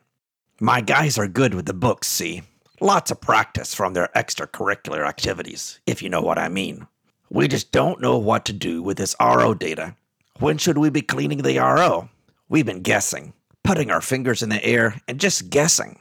My 0.60 0.80
guys 0.80 1.18
are 1.18 1.28
good 1.28 1.54
with 1.54 1.66
the 1.66 1.74
books, 1.74 2.08
see? 2.08 2.44
Lots 2.80 3.12
of 3.12 3.20
practice 3.20 3.74
from 3.74 3.94
their 3.94 4.10
extracurricular 4.16 5.06
activities, 5.06 5.80
if 5.86 6.02
you 6.02 6.10
know 6.10 6.22
what 6.22 6.38
I 6.38 6.50
mean. 6.50 6.88
We 7.30 7.48
just 7.48 7.72
don't 7.72 8.00
know 8.00 8.18
what 8.18 8.46
to 8.46 8.54
do 8.54 8.82
with 8.84 8.98
this 8.98 9.16
RO 9.20 9.54
data. 9.54 9.96
When 10.40 10.58
should 10.58 10.78
we 10.78 10.90
be 10.90 11.02
cleaning 11.02 11.44
the 11.44 11.60
RO? 11.60 12.10
We've 12.50 12.66
been 12.66 12.82
guessing, 12.82 13.32
putting 13.64 13.90
our 13.90 14.02
fingers 14.02 14.44
in 14.44 14.50
the 14.50 14.64
air 14.66 15.00
and 15.08 15.18
just 15.18 15.50
guessing. 15.50 16.00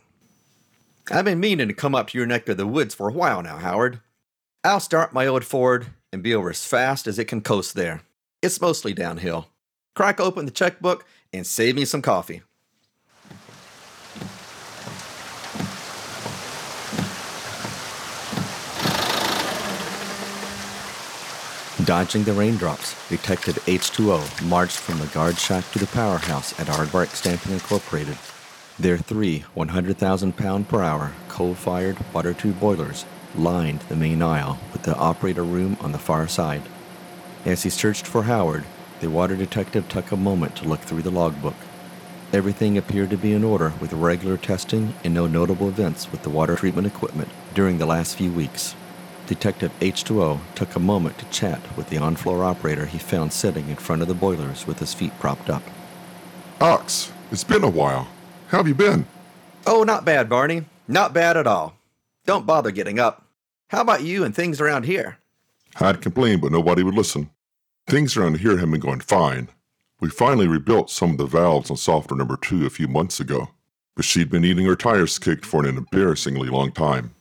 I've 1.09 1.25
been 1.25 1.39
meaning 1.39 1.69
to 1.69 1.75
come 1.75 1.95
up 1.95 2.09
to 2.09 2.19
your 2.19 2.27
neck 2.27 2.49
of 2.49 2.57
the 2.57 2.67
woods 2.67 2.97
for 2.97 3.09
a 3.09 3.13
while 3.13 3.43
now, 3.43 3.59
Howard. 3.59 4.01
I'll 4.65 4.81
start 4.81 5.13
my 5.13 5.29
old 5.29 5.45
Ford 5.45 5.87
and 6.13 6.21
be 6.21 6.35
over 6.35 6.51
as 6.51 6.65
fast 6.67 7.07
as 7.07 7.17
it 7.19 7.27
can 7.27 7.43
coast 7.43 7.75
there. 7.77 8.03
It's 8.43 8.61
mostly 8.61 8.93
downhill. 8.93 9.51
Crack 9.95 10.19
open 10.19 10.47
the 10.47 10.51
checkbook 10.51 11.07
and 11.33 11.47
save 11.47 11.77
me 11.77 11.85
some 11.85 12.03
coffee. 12.03 12.43
Dodging 21.85 22.25
the 22.25 22.33
raindrops, 22.33 22.97
Detective 23.11 23.57
H2O 23.67 24.47
marched 24.47 24.79
from 24.79 24.99
the 25.01 25.07
guard 25.09 25.37
shack 25.37 25.71
to 25.73 25.79
the 25.79 25.87
powerhouse 25.89 26.59
at 26.59 26.69
Aardvark 26.69 27.09
Stamping 27.09 27.53
Incorporated. 27.53 28.17
Their 28.79 28.97
three 28.97 29.41
100,000 29.53 30.35
pound 30.35 30.67
per 30.67 30.83
hour 30.83 31.13
coal 31.29 31.55
fired 31.55 31.99
water 32.15 32.33
tube 32.33 32.59
boilers 32.59 33.05
lined 33.35 33.81
the 33.81 33.97
main 33.97 34.23
aisle 34.23 34.59
with 34.73 34.85
the 34.85 34.97
operator 34.97 35.43
room 35.43 35.77
on 35.81 35.93
the 35.93 35.99
far 35.99 36.27
side. 36.27 36.63
As 37.45 37.65
he 37.65 37.71
searched 37.71 38.07
for 38.07 38.23
Howard, 38.23 38.65
the 39.01 39.11
water 39.11 39.37
detective 39.37 39.87
took 39.87 40.11
a 40.11 40.17
moment 40.17 40.57
to 40.57 40.69
look 40.69 40.81
through 40.81 41.03
the 41.03 41.11
logbook. 41.11 41.57
Everything 42.33 42.79
appeared 42.79 43.11
to 43.11 43.19
be 43.19 43.35
in 43.35 43.45
order 43.45 43.75
with 43.79 43.93
regular 43.93 44.39
testing 44.39 44.95
and 45.05 45.13
no 45.13 45.27
notable 45.27 45.69
events 45.69 46.11
with 46.11 46.23
the 46.23 46.31
water 46.31 46.57
treatment 46.57 46.87
equipment 46.87 47.29
during 47.53 47.77
the 47.77 47.87
last 47.87 48.17
few 48.17 48.33
weeks. 48.33 48.75
Detective 49.27 49.73
H2O 49.81 50.39
took 50.55 50.77
a 50.77 50.81
moment 50.81 51.17
to 51.19 51.25
chat 51.27 51.61
with 51.77 51.89
the 51.89 51.97
on 51.97 52.15
floor 52.15 52.45
operator 52.45 52.85
he 52.85 52.99
found 52.99 53.33
sitting 53.33 53.69
in 53.69 53.77
front 53.77 54.03
of 54.03 54.09
the 54.09 54.15
boilers 54.15 54.67
with 54.67 54.79
his 54.79 54.93
feet 54.93 55.19
propped 55.19 55.49
up. 55.49 55.63
Ox, 56.61 57.11
it's 57.31 57.45
been 57.45 57.65
a 57.65 57.71
while. 57.71 58.09
How 58.49 58.59
have 58.59 58.69
you 58.69 58.75
been? 58.75 59.07
Oh, 59.67 59.83
not 59.83 60.05
bad, 60.05 60.29
Barney. 60.29 60.67
Not 60.87 61.15
bad 61.15 61.37
at 61.37 61.47
all. 61.47 61.75
Don't 62.27 62.47
bother 62.47 62.71
getting 62.71 62.99
up. 62.99 63.27
How 63.69 63.81
about 63.81 64.03
you 64.03 64.25
and 64.25 64.35
things 64.35 64.61
around 64.61 64.85
here? 64.85 65.19
I'd 65.81 66.03
complain, 66.03 66.41
but 66.41 66.53
nobody 66.53 66.83
would 66.83 66.95
listen. 66.95 67.31
Things 67.87 68.17
around 68.17 68.39
here 68.39 68.59
have 68.59 68.71
been 68.71 68.81
going 68.81 69.01
fine. 69.01 69.49
We 70.01 70.11
finally 70.11 70.47
rebuilt 70.47 70.91
some 70.91 71.13
of 71.13 71.19
the 71.19 71.27
valves 71.27 71.71
on 71.71 71.77
softener 71.77 72.19
number 72.19 72.37
two 72.37 72.67
a 72.67 72.71
few 72.71 72.89
months 72.89 73.21
ago, 73.21 73.49
but 73.97 74.05
she'd 74.05 74.31
been 74.31 74.45
eating 74.45 74.67
her 74.67 74.77
tires 74.77 75.19
kicked 75.19 75.47
for 75.47 75.65
an 75.65 75.79
embarrassingly 75.79 76.49
long 76.49 76.73
time. 76.73 77.15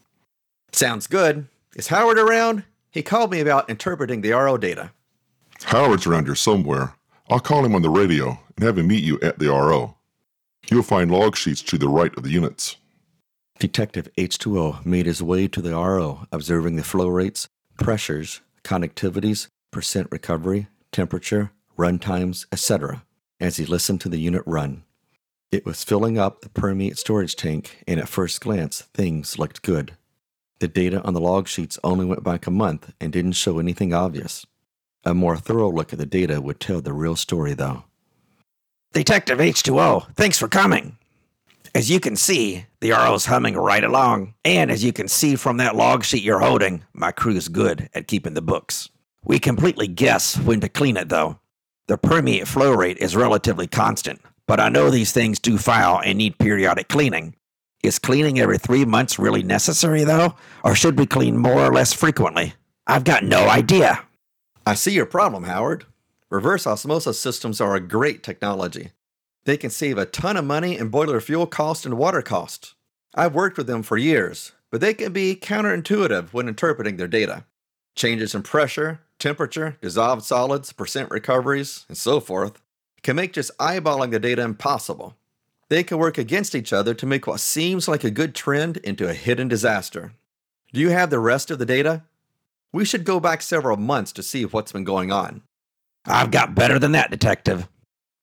Sounds 0.74 1.07
good. 1.07 1.48
Is 1.75 1.88
Howard 1.88 2.20
around? 2.20 2.65
He 2.92 3.01
called 3.01 3.32
me 3.32 3.39
about 3.39 3.68
interpreting 3.68 4.22
the 4.22 4.32
RO 4.32 4.58
data. 4.58 4.92
Howard's 5.63 6.06
around 6.06 6.25
here 6.25 6.36
somewhere. 6.36 6.94
I'll 7.30 7.39
call 7.39 7.65
him 7.65 7.74
on 7.74 7.82
the 7.82 7.89
radio 7.89 8.38
and 8.56 8.63
have 8.63 8.77
him 8.77 8.88
meet 8.88 9.03
you 9.03 9.20
at 9.22 9.39
the 9.39 9.48
RO. 9.48 9.96
You'll 10.70 10.84
find 10.84 11.10
log 11.10 11.36
sheets 11.36 11.63
to 11.63 11.80
the 11.80 11.88
right 11.88 12.15
of 12.15 12.24
the 12.24 12.30
units. 12.30 12.77
Detective 13.58 14.08
H2O 14.18 14.86
made 14.86 15.08
his 15.08 15.24
way 15.24 15.48
to 15.48 15.62
the 15.62 15.72
RO, 15.74 16.27
observing 16.32 16.75
the 16.75 16.84
flow 16.84 17.08
rates, 17.08 17.48
pressures, 17.80 18.42
conductivities, 18.63 19.48
percent 19.72 20.08
recovery, 20.12 20.68
temperature, 20.92 21.51
run 21.75 21.98
times, 21.98 22.46
etc., 22.51 23.03
as 23.39 23.58
he 23.58 23.65
listened 23.65 24.00
to 24.01 24.10
the 24.10 24.20
unit 24.20 24.44
run. 24.46 24.84
It 25.51 25.65
was 25.65 25.84
filling 25.84 26.20
up 26.20 26.42
the 26.42 26.50
permeate 26.50 27.00
storage 27.00 27.36
tank, 27.36 27.84
and 27.88 28.00
at 28.00 28.10
first 28.10 28.42
glance, 28.42 28.82
things 28.94 29.39
looked 29.39 29.63
good. 29.63 29.98
The 30.63 30.70
data 30.70 31.01
on 31.01 31.13
the 31.13 31.20
log 31.20 31.50
sheets 31.50 31.77
only 31.84 32.05
went 32.05 32.24
back 32.24 32.48
a 32.48 32.50
month 32.50 32.93
and 33.01 33.12
didn't 33.12 33.34
show 33.34 33.60
anything 33.60 33.93
obvious. 33.93 34.46
A 35.03 35.13
more 35.13 35.36
thorough 35.36 35.70
look 35.70 35.91
at 35.91 36.00
the 36.00 36.05
data 36.05 36.39
would 36.39 36.62
tell 36.62 36.79
the 36.79 36.93
real 36.93 37.17
story, 37.17 37.53
though. 37.53 37.84
Detective 38.93 39.39
H2O, 39.39 40.15
thanks 40.15 40.39
for 40.39 40.48
coming. 40.48 40.98
As 41.75 41.89
you 41.89 42.00
can 42.00 42.15
see, 42.15 42.65
the 42.79 42.91
RO's 42.91 43.25
humming 43.25 43.58
right 43.58 43.84
along, 43.84 44.36
and 44.46 44.72
as 44.72 44.86
you 44.86 44.93
can 44.93 45.10
see 45.10 45.36
from 45.36 45.58
that 45.58 45.75
log 45.75 46.05
sheet 46.05 46.24
you're 46.24 46.39
holding, 46.39 46.86
my 46.93 47.12
crew's 47.12 47.50
good 47.50 47.89
at 47.93 48.08
keeping 48.08 48.34
the 48.34 48.41
books. 48.41 48.89
We 49.25 49.39
completely 49.39 49.89
guess 49.89 50.38
when 50.38 50.62
to 50.62 50.70
clean 50.70 50.96
it, 50.96 51.10
though. 51.10 51.39
The 51.89 51.98
permeate 51.98 52.48
flow 52.48 52.72
rate 52.72 53.00
is 53.00 53.17
relatively 53.17 53.67
constant, 53.67 54.22
but 54.48 54.62
I 54.62 54.70
know 54.70 54.89
these 54.89 55.12
things 55.12 55.39
do 55.39 55.58
foul 55.58 56.00
and 56.00 56.17
need 56.17 56.39
periodic 56.39 56.88
cleaning. 56.88 57.36
Is 57.83 57.99
cleaning 57.99 58.39
every 58.39 58.57
three 58.57 58.85
months 58.85 59.19
really 59.19 59.43
necessary, 59.43 60.05
though? 60.05 60.35
Or 60.63 60.73
should 60.73 60.97
we 60.97 61.05
clean 61.05 61.37
more 61.37 61.65
or 61.65 61.73
less 61.73 61.91
frequently? 61.91 62.53
I've 62.87 63.03
got 63.03 63.25
no 63.25 63.49
idea. 63.49 64.05
I 64.65 64.73
see 64.75 64.93
your 64.93 65.05
problem, 65.05 65.43
Howard. 65.43 65.85
Reverse 66.29 66.65
osmosis 66.65 67.19
systems 67.19 67.59
are 67.59 67.75
a 67.75 67.81
great 67.81 68.23
technology. 68.23 68.91
They 69.43 69.57
can 69.57 69.69
save 69.69 69.97
a 69.97 70.05
ton 70.05 70.37
of 70.37 70.45
money 70.45 70.77
in 70.77 70.87
boiler 70.87 71.19
fuel 71.19 71.45
cost 71.45 71.85
and 71.85 71.97
water 71.97 72.21
cost. 72.21 72.73
I've 73.13 73.35
worked 73.35 73.57
with 73.57 73.67
them 73.67 73.83
for 73.83 73.97
years, 73.97 74.53
but 74.71 74.79
they 74.79 74.93
can 74.93 75.11
be 75.11 75.35
counterintuitive 75.35 76.31
when 76.31 76.47
interpreting 76.47 76.95
their 76.95 77.09
data. 77.09 77.43
Changes 77.95 78.33
in 78.33 78.43
pressure, 78.43 79.01
temperature, 79.19 79.77
dissolved 79.81 80.23
solids, 80.23 80.71
percent 80.71 81.11
recoveries, 81.11 81.85
and 81.89 81.97
so 81.97 82.21
forth 82.21 82.61
can 83.03 83.17
make 83.17 83.33
just 83.33 83.55
eyeballing 83.57 84.11
the 84.11 84.19
data 84.19 84.41
impossible. 84.41 85.17
They 85.74 85.84
can 85.84 85.98
work 85.98 86.20
against 86.20 86.53
each 86.53 86.72
other 86.72 86.94
to 86.94 87.08
make 87.08 87.25
what 87.25 87.39
seems 87.39 87.88
like 87.88 88.03
a 88.03 88.12
good 88.12 88.36
trend 88.36 88.77
into 88.77 89.10
a 89.10 89.15
hidden 89.15 89.48
disaster. 89.48 90.13
Do 90.72 90.80
you 90.80 90.89
have 90.89 91.10
the 91.10 91.18
rest 91.18 91.50
of 91.50 91.58
the 91.58 91.65
data? 91.65 92.03
We 92.72 92.86
should 92.86 93.06
go 93.06 93.20
back 93.20 93.42
several 93.42 93.75
months 93.75 94.12
to 94.12 94.22
see 94.22 94.46
what's 94.46 94.72
been 94.72 94.84
going 94.84 95.12
on. 95.12 95.42
I've 96.06 96.30
got 96.30 96.53
better 96.53 96.77
than 96.77 96.92
that, 96.92 97.10
Detective. 97.10 97.68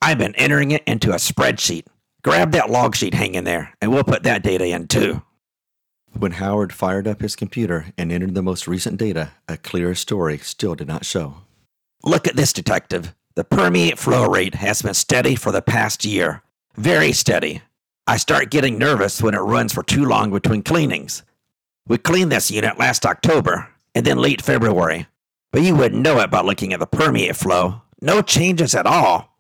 I've 0.00 0.19
been 0.19 0.37
entering 0.37 0.71
it 0.71 0.85
into 0.87 1.11
a 1.11 1.16
spreadsheet. 1.16 1.87
Grab 2.23 2.52
that 2.52 2.71
log 2.71 2.95
sheet 2.95 3.14
hanging 3.14 3.42
there, 3.42 3.75
and 3.83 3.90
we'll 3.92 4.04
put 4.04 4.23
that 4.23 4.45
data 4.45 4.66
in 4.66 4.87
too. 4.87 5.23
When 6.16 6.30
Howard 6.30 6.73
fired 6.73 7.09
up 7.09 7.21
his 7.21 7.35
computer 7.35 7.87
and 7.99 8.12
entered 8.12 8.37
the 8.37 8.45
most 8.45 8.69
recent 8.69 8.97
data, 8.97 9.33
a 9.49 9.57
clearer 9.57 9.97
story 9.97 10.38
still 10.38 10.76
did 10.76 10.87
not 10.87 11.04
show. 11.04 11.38
Look 12.04 12.28
at 12.28 12.37
this, 12.37 12.52
Detective. 12.52 13.12
The 13.35 13.42
permeate 13.42 13.99
flow 13.99 14.28
rate 14.28 14.54
has 14.54 14.83
been 14.83 14.95
steady 14.95 15.35
for 15.35 15.50
the 15.50 15.62
past 15.62 16.04
year. 16.04 16.45
Very 16.76 17.12
steady. 17.12 17.62
I 18.06 18.16
start 18.16 18.50
getting 18.50 18.78
nervous 18.78 19.20
when 19.20 19.34
it 19.34 19.38
runs 19.38 19.72
for 19.72 19.82
too 19.82 20.04
long 20.04 20.30
between 20.30 20.62
cleanings. 20.62 21.22
We 21.86 21.98
cleaned 21.98 22.30
this 22.30 22.50
unit 22.50 22.78
last 22.78 23.04
October 23.04 23.68
and 23.94 24.06
then 24.06 24.18
late 24.18 24.40
February, 24.40 25.06
but 25.52 25.62
you 25.62 25.74
wouldn't 25.74 26.02
know 26.02 26.20
it 26.20 26.30
by 26.30 26.40
looking 26.40 26.72
at 26.72 26.80
the 26.80 26.86
permeate 26.86 27.36
flow. 27.36 27.82
No 28.00 28.22
changes 28.22 28.74
at 28.74 28.86
all. 28.86 29.36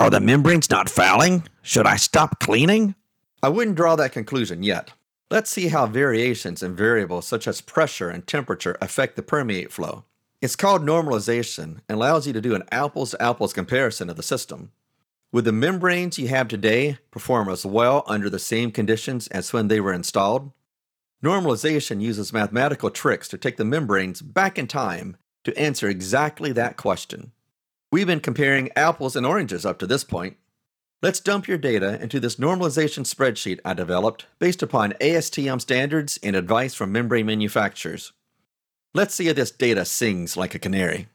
Are 0.00 0.10
the 0.10 0.20
membranes 0.20 0.68
not 0.70 0.90
fouling? 0.90 1.44
Should 1.62 1.86
I 1.86 1.96
stop 1.96 2.40
cleaning? 2.40 2.96
I 3.42 3.48
wouldn't 3.48 3.76
draw 3.76 3.94
that 3.96 4.12
conclusion 4.12 4.62
yet. 4.62 4.90
Let's 5.30 5.50
see 5.50 5.68
how 5.68 5.86
variations 5.86 6.62
in 6.62 6.76
variables 6.76 7.26
such 7.26 7.46
as 7.46 7.60
pressure 7.60 8.10
and 8.10 8.26
temperature 8.26 8.76
affect 8.80 9.16
the 9.16 9.22
permeate 9.22 9.72
flow. 9.72 10.04
It's 10.40 10.56
called 10.56 10.82
normalization 10.82 11.78
and 11.88 11.96
allows 11.96 12.26
you 12.26 12.32
to 12.32 12.40
do 12.40 12.56
an 12.56 12.64
apples 12.72 13.12
to 13.12 13.22
apples 13.22 13.52
comparison 13.52 14.10
of 14.10 14.16
the 14.16 14.22
system. 14.22 14.72
Would 15.32 15.46
the 15.46 15.52
membranes 15.52 16.18
you 16.18 16.28
have 16.28 16.48
today 16.48 16.98
perform 17.10 17.48
as 17.48 17.64
well 17.64 18.04
under 18.06 18.28
the 18.28 18.38
same 18.38 18.70
conditions 18.70 19.28
as 19.28 19.50
when 19.50 19.68
they 19.68 19.80
were 19.80 19.94
installed? 19.94 20.52
Normalization 21.24 22.02
uses 22.02 22.34
mathematical 22.34 22.90
tricks 22.90 23.28
to 23.28 23.38
take 23.38 23.56
the 23.56 23.64
membranes 23.64 24.20
back 24.20 24.58
in 24.58 24.66
time 24.66 25.16
to 25.44 25.58
answer 25.58 25.88
exactly 25.88 26.52
that 26.52 26.76
question. 26.76 27.32
We've 27.90 28.06
been 28.06 28.20
comparing 28.20 28.70
apples 28.76 29.16
and 29.16 29.24
oranges 29.24 29.64
up 29.64 29.78
to 29.78 29.86
this 29.86 30.04
point. 30.04 30.36
Let's 31.00 31.20
dump 31.20 31.48
your 31.48 31.58
data 31.58 32.00
into 32.02 32.20
this 32.20 32.36
normalization 32.36 33.06
spreadsheet 33.06 33.58
I 33.64 33.72
developed 33.72 34.26
based 34.38 34.62
upon 34.62 34.92
ASTM 35.00 35.62
standards 35.62 36.18
and 36.22 36.36
advice 36.36 36.74
from 36.74 36.92
membrane 36.92 37.24
manufacturers. 37.26 38.12
Let's 38.92 39.14
see 39.14 39.28
if 39.28 39.36
this 39.36 39.50
data 39.50 39.86
sings 39.86 40.36
like 40.36 40.54
a 40.54 40.58
canary. 40.58 41.08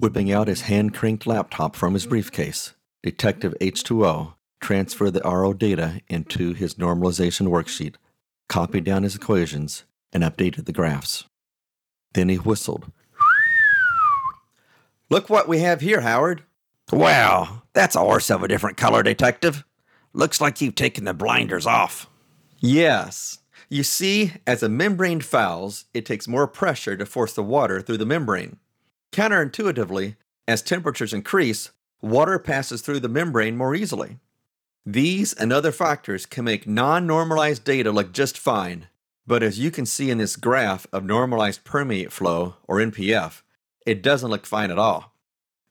Whipping 0.00 0.30
out 0.30 0.46
his 0.46 0.60
hand 0.62 0.94
cranked 0.94 1.26
laptop 1.26 1.74
from 1.74 1.94
his 1.94 2.06
briefcase, 2.06 2.74
Detective 3.02 3.52
H2O 3.60 4.34
transferred 4.60 5.12
the 5.14 5.20
RO 5.22 5.52
data 5.52 6.00
into 6.08 6.52
his 6.52 6.76
normalization 6.76 7.48
worksheet, 7.48 7.96
copied 8.48 8.84
down 8.84 9.02
his 9.02 9.16
equations, 9.16 9.84
and 10.12 10.22
updated 10.22 10.66
the 10.66 10.72
graphs. 10.72 11.24
Then 12.14 12.28
he 12.28 12.36
whistled. 12.36 12.92
Look 15.10 15.28
what 15.28 15.48
we 15.48 15.58
have 15.58 15.80
here, 15.80 16.02
Howard. 16.02 16.44
Wow, 16.92 17.62
that's 17.72 17.96
a 17.96 18.00
horse 18.00 18.30
of 18.30 18.44
a 18.44 18.48
different 18.48 18.76
color, 18.76 19.02
Detective. 19.02 19.64
Looks 20.12 20.40
like 20.40 20.60
you've 20.60 20.76
taken 20.76 21.04
the 21.04 21.14
blinders 21.14 21.66
off. 21.66 22.08
Yes. 22.60 23.38
You 23.68 23.82
see, 23.82 24.34
as 24.46 24.62
a 24.62 24.68
membrane 24.68 25.20
fouls, 25.20 25.86
it 25.92 26.06
takes 26.06 26.28
more 26.28 26.46
pressure 26.46 26.96
to 26.96 27.04
force 27.04 27.32
the 27.32 27.42
water 27.42 27.80
through 27.80 27.98
the 27.98 28.06
membrane. 28.06 28.58
Counterintuitively, 29.12 30.16
as 30.46 30.62
temperatures 30.62 31.12
increase, 31.12 31.70
water 32.00 32.38
passes 32.38 32.82
through 32.82 33.00
the 33.00 33.08
membrane 33.08 33.56
more 33.56 33.74
easily. 33.74 34.18
These 34.86 35.34
and 35.34 35.52
other 35.52 35.72
factors 35.72 36.24
can 36.24 36.44
make 36.44 36.66
non 36.66 37.06
normalized 37.06 37.64
data 37.64 37.92
look 37.92 38.12
just 38.12 38.38
fine, 38.38 38.88
but 39.26 39.42
as 39.42 39.58
you 39.58 39.70
can 39.70 39.84
see 39.84 40.10
in 40.10 40.18
this 40.18 40.36
graph 40.36 40.86
of 40.92 41.04
normalized 41.04 41.64
permeate 41.64 42.12
flow, 42.12 42.56
or 42.66 42.78
NPF, 42.78 43.42
it 43.84 44.02
doesn't 44.02 44.30
look 44.30 44.46
fine 44.46 44.70
at 44.70 44.78
all. 44.78 45.12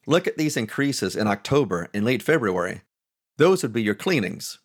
Look 0.06 0.28
at 0.28 0.38
these 0.38 0.56
increases 0.56 1.15
in 1.15 1.28
October 1.28 1.89
and 1.93 2.06
late 2.06 2.21
February. 2.21 2.82
Those 3.38 3.63
would 3.63 3.73
be 3.73 3.84
your 3.84 3.95
cleanings. 3.95 4.60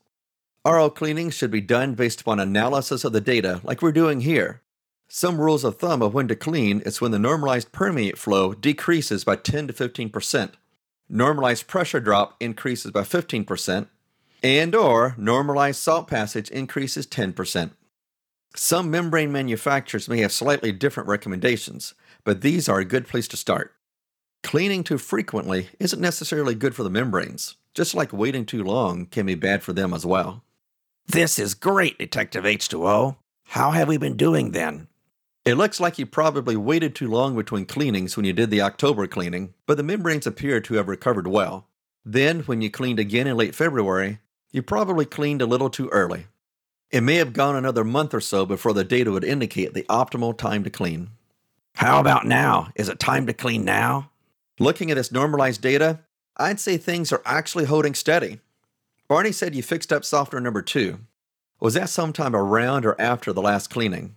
RO 0.64 0.88
cleanings 0.90 1.34
should 1.34 1.50
be 1.50 1.60
done 1.60 1.94
based 1.94 2.20
upon 2.20 2.38
analysis 2.38 3.04
of 3.04 3.12
the 3.12 3.20
data, 3.20 3.60
like 3.64 3.82
we're 3.82 3.92
doing 3.92 4.20
here. 4.20 4.60
Some 5.14 5.38
rules 5.38 5.62
of 5.62 5.76
thumb 5.76 6.00
of 6.00 6.14
when 6.14 6.26
to 6.28 6.34
clean 6.34 6.80
is 6.80 7.02
when 7.02 7.10
the 7.10 7.18
normalized 7.18 7.70
permeate 7.70 8.16
flow 8.16 8.54
decreases 8.54 9.24
by 9.24 9.36
10 9.36 9.66
to 9.66 9.74
15%, 9.74 10.52
normalized 11.06 11.66
pressure 11.66 12.00
drop 12.00 12.34
increases 12.40 12.92
by 12.92 13.02
15%, 13.02 13.88
and 14.42 14.74
or 14.74 15.14
normalized 15.18 15.80
salt 15.80 16.08
passage 16.08 16.48
increases 16.48 17.06
10%. 17.06 17.72
Some 18.56 18.90
membrane 18.90 19.30
manufacturers 19.30 20.08
may 20.08 20.20
have 20.22 20.32
slightly 20.32 20.72
different 20.72 21.10
recommendations, 21.10 21.92
but 22.24 22.40
these 22.40 22.66
are 22.66 22.78
a 22.78 22.84
good 22.86 23.06
place 23.06 23.28
to 23.28 23.36
start. 23.36 23.74
Cleaning 24.42 24.82
too 24.82 24.96
frequently 24.96 25.68
isn't 25.78 26.00
necessarily 26.00 26.54
good 26.54 26.74
for 26.74 26.84
the 26.84 26.88
membranes, 26.88 27.56
just 27.74 27.94
like 27.94 28.14
waiting 28.14 28.46
too 28.46 28.64
long 28.64 29.04
can 29.04 29.26
be 29.26 29.34
bad 29.34 29.62
for 29.62 29.74
them 29.74 29.92
as 29.92 30.06
well. 30.06 30.42
This 31.06 31.38
is 31.38 31.52
great, 31.52 31.98
Detective 31.98 32.44
H2O. 32.44 33.16
How 33.48 33.72
have 33.72 33.88
we 33.88 33.98
been 33.98 34.16
doing 34.16 34.52
then? 34.52 34.88
It 35.44 35.56
looks 35.56 35.80
like 35.80 35.98
you 35.98 36.06
probably 36.06 36.54
waited 36.54 36.94
too 36.94 37.08
long 37.08 37.34
between 37.34 37.66
cleanings 37.66 38.16
when 38.16 38.24
you 38.24 38.32
did 38.32 38.50
the 38.50 38.60
October 38.60 39.08
cleaning, 39.08 39.54
but 39.66 39.76
the 39.76 39.82
membranes 39.82 40.24
appear 40.24 40.60
to 40.60 40.74
have 40.74 40.86
recovered 40.86 41.26
well. 41.26 41.66
Then, 42.04 42.40
when 42.40 42.62
you 42.62 42.70
cleaned 42.70 43.00
again 43.00 43.26
in 43.26 43.36
late 43.36 43.54
February, 43.54 44.20
you 44.52 44.62
probably 44.62 45.04
cleaned 45.04 45.42
a 45.42 45.46
little 45.46 45.68
too 45.68 45.88
early. 45.88 46.26
It 46.92 47.00
may 47.00 47.16
have 47.16 47.32
gone 47.32 47.56
another 47.56 47.82
month 47.82 48.14
or 48.14 48.20
so 48.20 48.46
before 48.46 48.72
the 48.72 48.84
data 48.84 49.10
would 49.10 49.24
indicate 49.24 49.74
the 49.74 49.86
optimal 49.88 50.36
time 50.36 50.62
to 50.62 50.70
clean. 50.70 51.10
How 51.74 51.98
about 51.98 52.24
now? 52.24 52.68
Is 52.76 52.88
it 52.88 53.00
time 53.00 53.26
to 53.26 53.32
clean 53.32 53.64
now? 53.64 54.10
Looking 54.60 54.92
at 54.92 54.94
this 54.94 55.10
normalized 55.10 55.60
data, 55.60 56.00
I'd 56.36 56.60
say 56.60 56.76
things 56.76 57.12
are 57.12 57.22
actually 57.24 57.64
holding 57.64 57.94
steady. 57.94 58.38
Barney 59.08 59.32
said 59.32 59.56
you 59.56 59.62
fixed 59.62 59.92
up 59.92 60.04
softener 60.04 60.40
number 60.40 60.62
two. 60.62 61.00
Was 61.58 61.74
that 61.74 61.88
sometime 61.88 62.36
around 62.36 62.86
or 62.86 63.00
after 63.00 63.32
the 63.32 63.42
last 63.42 63.70
cleaning? 63.70 64.14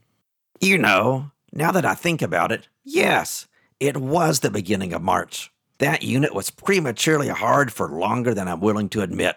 You 0.59 0.77
know, 0.77 1.31
now 1.51 1.71
that 1.71 1.85
I 1.85 1.95
think 1.95 2.21
about 2.21 2.51
it, 2.51 2.67
yes, 2.83 3.47
it 3.79 3.97
was 3.97 4.39
the 4.39 4.49
beginning 4.49 4.93
of 4.93 5.01
March. 5.01 5.51
That 5.79 6.03
unit 6.03 6.33
was 6.33 6.49
prematurely 6.49 7.27
hard 7.27 7.73
for 7.73 7.89
longer 7.89 8.33
than 8.33 8.47
I'm 8.47 8.61
willing 8.61 8.89
to 8.89 9.01
admit. 9.01 9.35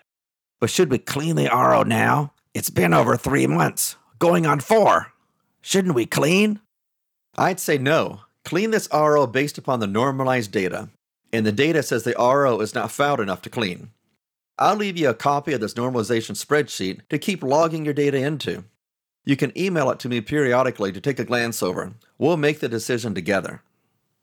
But 0.60 0.70
should 0.70 0.90
we 0.90 0.98
clean 0.98 1.36
the 1.36 1.50
RO 1.52 1.82
now? 1.82 2.32
It's 2.54 2.70
been 2.70 2.94
over 2.94 3.16
three 3.16 3.46
months, 3.46 3.96
going 4.18 4.46
on 4.46 4.60
four. 4.60 5.12
Shouldn't 5.60 5.94
we 5.94 6.06
clean? 6.06 6.60
I'd 7.36 7.60
say 7.60 7.78
no. 7.78 8.20
Clean 8.44 8.70
this 8.70 8.88
RO 8.92 9.26
based 9.26 9.58
upon 9.58 9.80
the 9.80 9.86
normalized 9.86 10.52
data, 10.52 10.88
and 11.32 11.44
the 11.44 11.52
data 11.52 11.82
says 11.82 12.04
the 12.04 12.14
RO 12.18 12.60
is 12.60 12.74
not 12.74 12.92
fouled 12.92 13.20
enough 13.20 13.42
to 13.42 13.50
clean. 13.50 13.90
I'll 14.58 14.76
leave 14.76 14.96
you 14.96 15.08
a 15.08 15.14
copy 15.14 15.52
of 15.52 15.60
this 15.60 15.74
normalization 15.74 16.34
spreadsheet 16.34 17.00
to 17.10 17.18
keep 17.18 17.42
logging 17.42 17.84
your 17.84 17.94
data 17.94 18.18
into. 18.18 18.64
You 19.28 19.36
can 19.36 19.52
email 19.58 19.90
it 19.90 19.98
to 19.98 20.08
me 20.08 20.22
periodically 20.22 20.90
to 20.90 21.02
take 21.02 21.18
a 21.18 21.24
glance 21.24 21.62
over. 21.62 21.92
We'll 22.16 22.38
make 22.38 22.60
the 22.60 22.68
decision 22.68 23.14
together. 23.14 23.62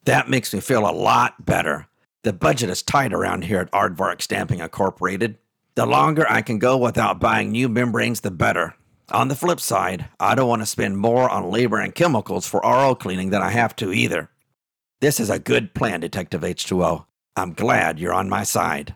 That 0.05 0.31
makes 0.31 0.51
me 0.51 0.59
feel 0.59 0.89
a 0.89 0.89
lot 0.89 1.45
better. 1.45 1.85
The 2.23 2.33
budget 2.33 2.71
is 2.71 2.81
tight 2.81 3.13
around 3.13 3.43
here 3.43 3.59
at 3.59 3.71
Aardvark 3.71 4.23
Stamping 4.23 4.61
Incorporated. 4.61 5.37
The 5.75 5.85
longer 5.85 6.25
I 6.27 6.41
can 6.41 6.57
go 6.57 6.75
without 6.75 7.19
buying 7.19 7.51
new 7.51 7.69
membranes, 7.69 8.21
the 8.21 8.31
better. 8.31 8.73
On 9.11 9.27
the 9.27 9.35
flip 9.35 9.59
side, 9.59 10.09
I 10.19 10.33
don't 10.33 10.49
want 10.49 10.63
to 10.63 10.65
spend 10.65 10.97
more 10.97 11.29
on 11.29 11.51
labor 11.51 11.77
and 11.77 11.93
chemicals 11.93 12.47
for 12.47 12.61
RO 12.63 12.95
cleaning 12.95 13.29
than 13.29 13.43
I 13.43 13.51
have 13.51 13.75
to 13.75 13.93
either. 13.93 14.31
This 15.01 15.19
is 15.19 15.29
a 15.29 15.37
good 15.37 15.75
plan, 15.75 15.99
Detective 15.99 16.41
H2O. 16.41 17.05
I'm 17.35 17.53
glad 17.53 17.99
you're 17.99 18.11
on 18.11 18.27
my 18.27 18.41
side. 18.41 18.95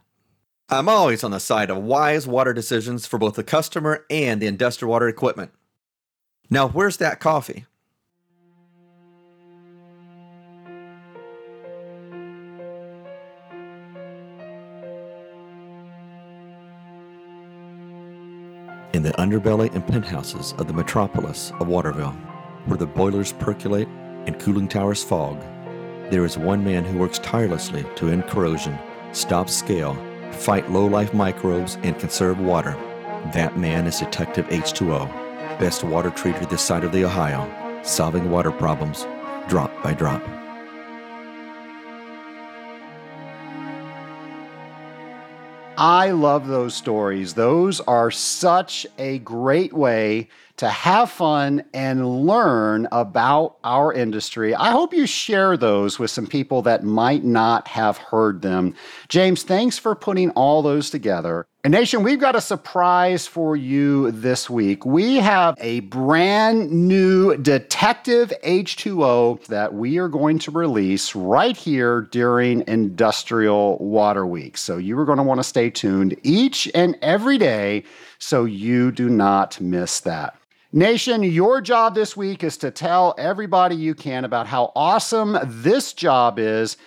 I'm 0.69 0.89
always 0.89 1.23
on 1.23 1.29
the 1.29 1.39
side 1.39 1.69
of 1.69 1.77
wise 1.77 2.25
water 2.25 2.53
decisions 2.53 3.05
for 3.05 3.19
both 3.19 3.35
the 3.35 3.43
customer 3.43 4.07
and 4.09 4.41
the 4.41 4.47
industrial 4.47 4.89
water 4.89 5.07
equipment. 5.07 5.51
Now, 6.51 6.67
where's 6.67 6.97
that 6.97 7.19
coffee? 7.19 7.65
In 18.93 19.03
the 19.03 19.11
underbelly 19.19 19.73
and 19.75 19.85
penthouses 19.85 20.55
of 20.57 20.67
the 20.67 20.73
metropolis 20.73 21.51
of 21.59 21.67
Waterville, 21.67 22.11
where 22.65 22.77
the 22.77 22.87
boilers 22.87 23.33
percolate 23.33 23.87
and 24.25 24.39
cooling 24.39 24.67
towers 24.67 25.03
fog, 25.03 25.39
there 26.09 26.25
is 26.25 26.39
one 26.39 26.63
man 26.63 26.83
who 26.83 26.97
works 26.97 27.19
tirelessly 27.19 27.85
to 27.95 28.09
end 28.09 28.25
corrosion 28.27 28.77
stop 29.11 29.49
scale, 29.49 29.95
fight 30.31 30.71
low 30.71 30.85
life 30.85 31.13
microbes, 31.13 31.77
and 31.83 31.97
conserve 31.99 32.39
water. 32.39 32.71
That 33.33 33.57
man 33.57 33.85
is 33.85 33.99
Detective 33.99 34.47
H2O, 34.47 35.28
best 35.59 35.83
water 35.83 36.09
treater 36.09 36.49
this 36.49 36.61
side 36.61 36.83
of 36.83 36.91
the 36.91 37.03
Ohio, 37.03 37.47
solving 37.83 38.31
water 38.31 38.51
problems 38.51 39.05
drop 39.47 39.71
by 39.83 39.93
drop. 39.93 40.23
I 45.77 46.11
love 46.11 46.47
those 46.47 46.73
stories. 46.75 47.35
Those 47.35 47.79
are 47.81 48.11
such 48.11 48.85
a 48.97 49.19
great 49.19 49.71
way 49.71 50.27
to 50.59 50.67
have 50.67 51.09
fun 51.09 51.63
and 51.73 52.25
learn 52.25 52.85
about 52.91 53.55
our 53.63 53.93
industry. 53.93 54.53
I 54.53 54.71
hope 54.71 54.93
you 54.93 55.07
share 55.07 55.55
those 55.55 55.97
with 55.97 56.11
some 56.11 56.27
people 56.27 56.61
that 56.63 56.83
might 56.83 57.23
not 57.23 57.69
have 57.69 57.97
heard 57.97 58.41
them. 58.41 58.75
James, 59.07 59.43
thanks 59.43 59.77
for 59.77 59.95
putting 59.95 60.31
all 60.31 60.61
those 60.61 60.89
together. 60.89 61.45
And 61.63 61.71
Nation, 61.71 62.03
we've 62.03 62.19
got 62.19 62.35
a 62.35 62.41
surprise 62.41 63.25
for 63.25 63.55
you 63.55 64.11
this 64.11 64.49
week. 64.49 64.85
We 64.85 65.15
have 65.17 65.55
a 65.61 65.79
brand 65.81 66.71
new 66.71 67.37
Detective 67.37 68.33
H2O 68.43 69.45
that 69.45 69.73
we 69.73 69.97
are 69.97 70.09
going 70.09 70.39
to 70.39 70.51
release 70.51 71.15
right 71.15 71.55
here 71.55 72.01
during 72.11 72.67
Industrial 72.67 73.77
Water 73.77 74.27
Week. 74.27 74.57
So 74.57 74.75
you 74.75 74.99
are 74.99 75.05
going 75.05 75.19
to 75.19 75.23
want 75.23 75.39
to 75.39 75.43
stay 75.45 75.69
tuned 75.69 76.17
each 76.23 76.69
and 76.75 76.97
every 77.01 77.37
day 77.37 77.85
so 78.17 78.43
you 78.43 78.91
do 78.91 79.07
not 79.07 79.61
miss 79.61 80.01
that. 80.01 80.35
Nation, 80.71 81.23
your 81.23 81.61
job 81.61 81.95
this 81.95 82.15
week 82.15 82.43
is 82.43 82.55
to 82.57 82.69
tell 82.69 83.15
everybody 83.17 83.75
you 83.75 83.95
can 83.95 84.23
about 84.23 84.45
how 84.45 84.71
awesome 84.75 85.35
this 85.43 85.93
job 85.93 86.37
is. 86.37 86.77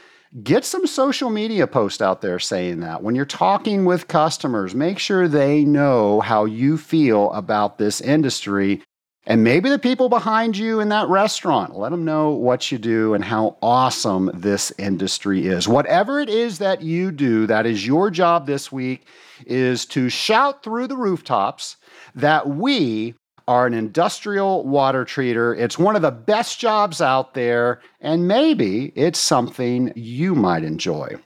Get 0.44 0.64
some 0.64 0.86
social 0.86 1.30
media 1.30 1.66
posts 1.66 2.00
out 2.00 2.20
there 2.20 2.38
saying 2.38 2.78
that. 2.78 3.02
When 3.02 3.16
you're 3.16 3.24
talking 3.24 3.84
with 3.84 4.06
customers, 4.06 4.72
make 4.72 5.00
sure 5.00 5.26
they 5.26 5.64
know 5.64 6.20
how 6.20 6.44
you 6.44 6.78
feel 6.78 7.32
about 7.32 7.78
this 7.78 8.00
industry. 8.00 8.84
And 9.26 9.42
maybe 9.42 9.68
the 9.68 9.80
people 9.80 10.08
behind 10.08 10.56
you 10.56 10.78
in 10.78 10.88
that 10.90 11.08
restaurant, 11.08 11.76
let 11.76 11.90
them 11.90 12.04
know 12.04 12.30
what 12.30 12.70
you 12.70 12.78
do 12.78 13.14
and 13.14 13.24
how 13.24 13.58
awesome 13.60 14.30
this 14.32 14.72
industry 14.78 15.48
is. 15.48 15.66
Whatever 15.66 16.20
it 16.20 16.28
is 16.28 16.58
that 16.58 16.82
you 16.82 17.10
do, 17.10 17.48
that 17.48 17.66
is 17.66 17.84
your 17.84 18.12
job 18.12 18.46
this 18.46 18.70
week, 18.70 19.06
is 19.44 19.86
to 19.86 20.08
shout 20.08 20.62
through 20.62 20.86
the 20.86 20.96
rooftops 20.96 21.78
that 22.14 22.48
we 22.48 23.14
are 23.48 23.66
an 23.66 23.74
industrial 23.74 24.64
water 24.66 25.04
treater. 25.04 25.58
It's 25.58 25.78
one 25.78 25.96
of 25.96 26.02
the 26.02 26.10
best 26.10 26.58
jobs 26.58 27.00
out 27.00 27.34
there, 27.34 27.80
and 28.00 28.28
maybe 28.28 28.92
it's 28.94 29.18
something 29.18 29.92
you 29.96 30.34
might 30.34 30.64
enjoy. 30.64 31.16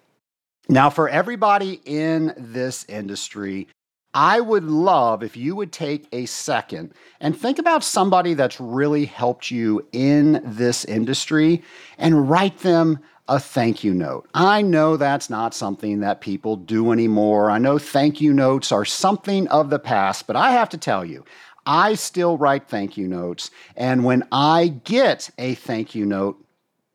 Now, 0.69 0.91
for 0.91 1.09
everybody 1.09 1.81
in 1.85 2.35
this 2.37 2.85
industry, 2.89 3.69
I 4.15 4.41
would 4.41 4.65
love 4.65 5.23
if 5.23 5.37
you 5.37 5.55
would 5.57 5.73
take 5.73 6.09
a 6.11 6.25
second 6.27 6.95
and 7.21 7.37
think 7.37 7.59
about 7.59 7.85
somebody 7.85 8.35
that's 8.35 8.59
really 8.59 9.05
helped 9.05 9.51
you 9.51 9.87
in 9.93 10.41
this 10.43 10.85
industry 10.87 11.63
and 11.99 12.29
write 12.29 12.59
them 12.61 12.99
a 13.29 13.39
thank 13.39 13.85
you 13.85 13.93
note. 13.93 14.29
I 14.33 14.63
know 14.63 14.97
that's 14.97 15.29
not 15.29 15.55
something 15.55 16.01
that 16.01 16.21
people 16.21 16.57
do 16.57 16.93
anymore. 16.93 17.51
I 17.51 17.59
know 17.59 17.79
thank 17.79 18.21
you 18.21 18.33
notes 18.33 18.73
are 18.73 18.85
something 18.85 19.49
of 19.49 19.69
the 19.69 19.79
past, 19.79 20.27
but 20.27 20.37
I 20.37 20.53
have 20.53 20.69
to 20.71 20.79
tell 20.79 21.05
you, 21.05 21.25
I 21.67 21.95
still 21.95 22.39
write 22.39 22.69
thank 22.69 22.97
you 22.97 23.09
notes. 23.09 23.51
And 23.77 24.05
when 24.05 24.27
I 24.31 24.69
get 24.69 25.31
a 25.37 25.55
thank 25.55 25.95
you 25.95 26.07
note, 26.07 26.43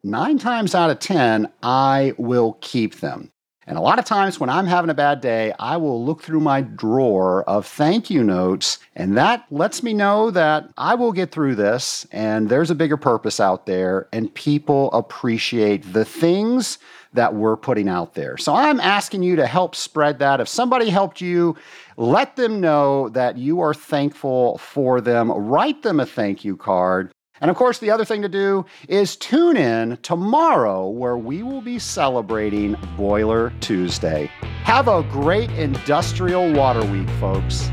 nine 0.03 0.37
times 0.37 0.73
out 0.73 0.89
of 0.89 0.99
10, 0.99 1.51
I 1.61 2.13
will 2.17 2.57
keep 2.61 3.01
them. 3.01 3.30
And 3.71 3.77
a 3.77 3.81
lot 3.81 3.99
of 3.99 4.03
times 4.03 4.37
when 4.37 4.49
I'm 4.49 4.65
having 4.65 4.89
a 4.89 4.93
bad 4.93 5.21
day, 5.21 5.53
I 5.57 5.77
will 5.77 6.03
look 6.03 6.21
through 6.21 6.41
my 6.41 6.59
drawer 6.59 7.45
of 7.49 7.65
thank 7.65 8.09
you 8.09 8.21
notes, 8.21 8.79
and 8.97 9.15
that 9.15 9.45
lets 9.49 9.81
me 9.81 9.93
know 9.93 10.29
that 10.29 10.69
I 10.77 10.95
will 10.95 11.13
get 11.13 11.31
through 11.31 11.55
this 11.55 12.05
and 12.11 12.49
there's 12.49 12.69
a 12.69 12.75
bigger 12.75 12.97
purpose 12.97 13.39
out 13.39 13.67
there, 13.67 14.09
and 14.11 14.33
people 14.33 14.91
appreciate 14.91 15.93
the 15.93 16.03
things 16.03 16.79
that 17.13 17.33
we're 17.33 17.55
putting 17.55 17.87
out 17.87 18.13
there. 18.13 18.35
So 18.35 18.53
I'm 18.53 18.81
asking 18.81 19.23
you 19.23 19.37
to 19.37 19.47
help 19.47 19.75
spread 19.75 20.19
that. 20.19 20.41
If 20.41 20.49
somebody 20.49 20.89
helped 20.89 21.21
you, 21.21 21.55
let 21.95 22.35
them 22.35 22.59
know 22.59 23.07
that 23.09 23.37
you 23.37 23.61
are 23.61 23.73
thankful 23.73 24.57
for 24.57 24.99
them. 24.99 25.31
Write 25.31 25.81
them 25.81 26.01
a 26.01 26.05
thank 26.05 26.43
you 26.43 26.57
card. 26.57 27.10
And 27.41 27.49
of 27.49 27.57
course, 27.57 27.79
the 27.79 27.89
other 27.89 28.05
thing 28.05 28.21
to 28.21 28.29
do 28.29 28.65
is 28.87 29.15
tune 29.15 29.57
in 29.57 29.97
tomorrow 30.03 30.87
where 30.87 31.17
we 31.17 31.41
will 31.41 31.61
be 31.61 31.79
celebrating 31.79 32.77
Boiler 32.95 33.51
Tuesday. 33.59 34.27
Have 34.63 34.87
a 34.87 35.03
great 35.03 35.49
industrial 35.51 36.53
water 36.53 36.85
week, 36.85 37.09
folks. 37.19 37.69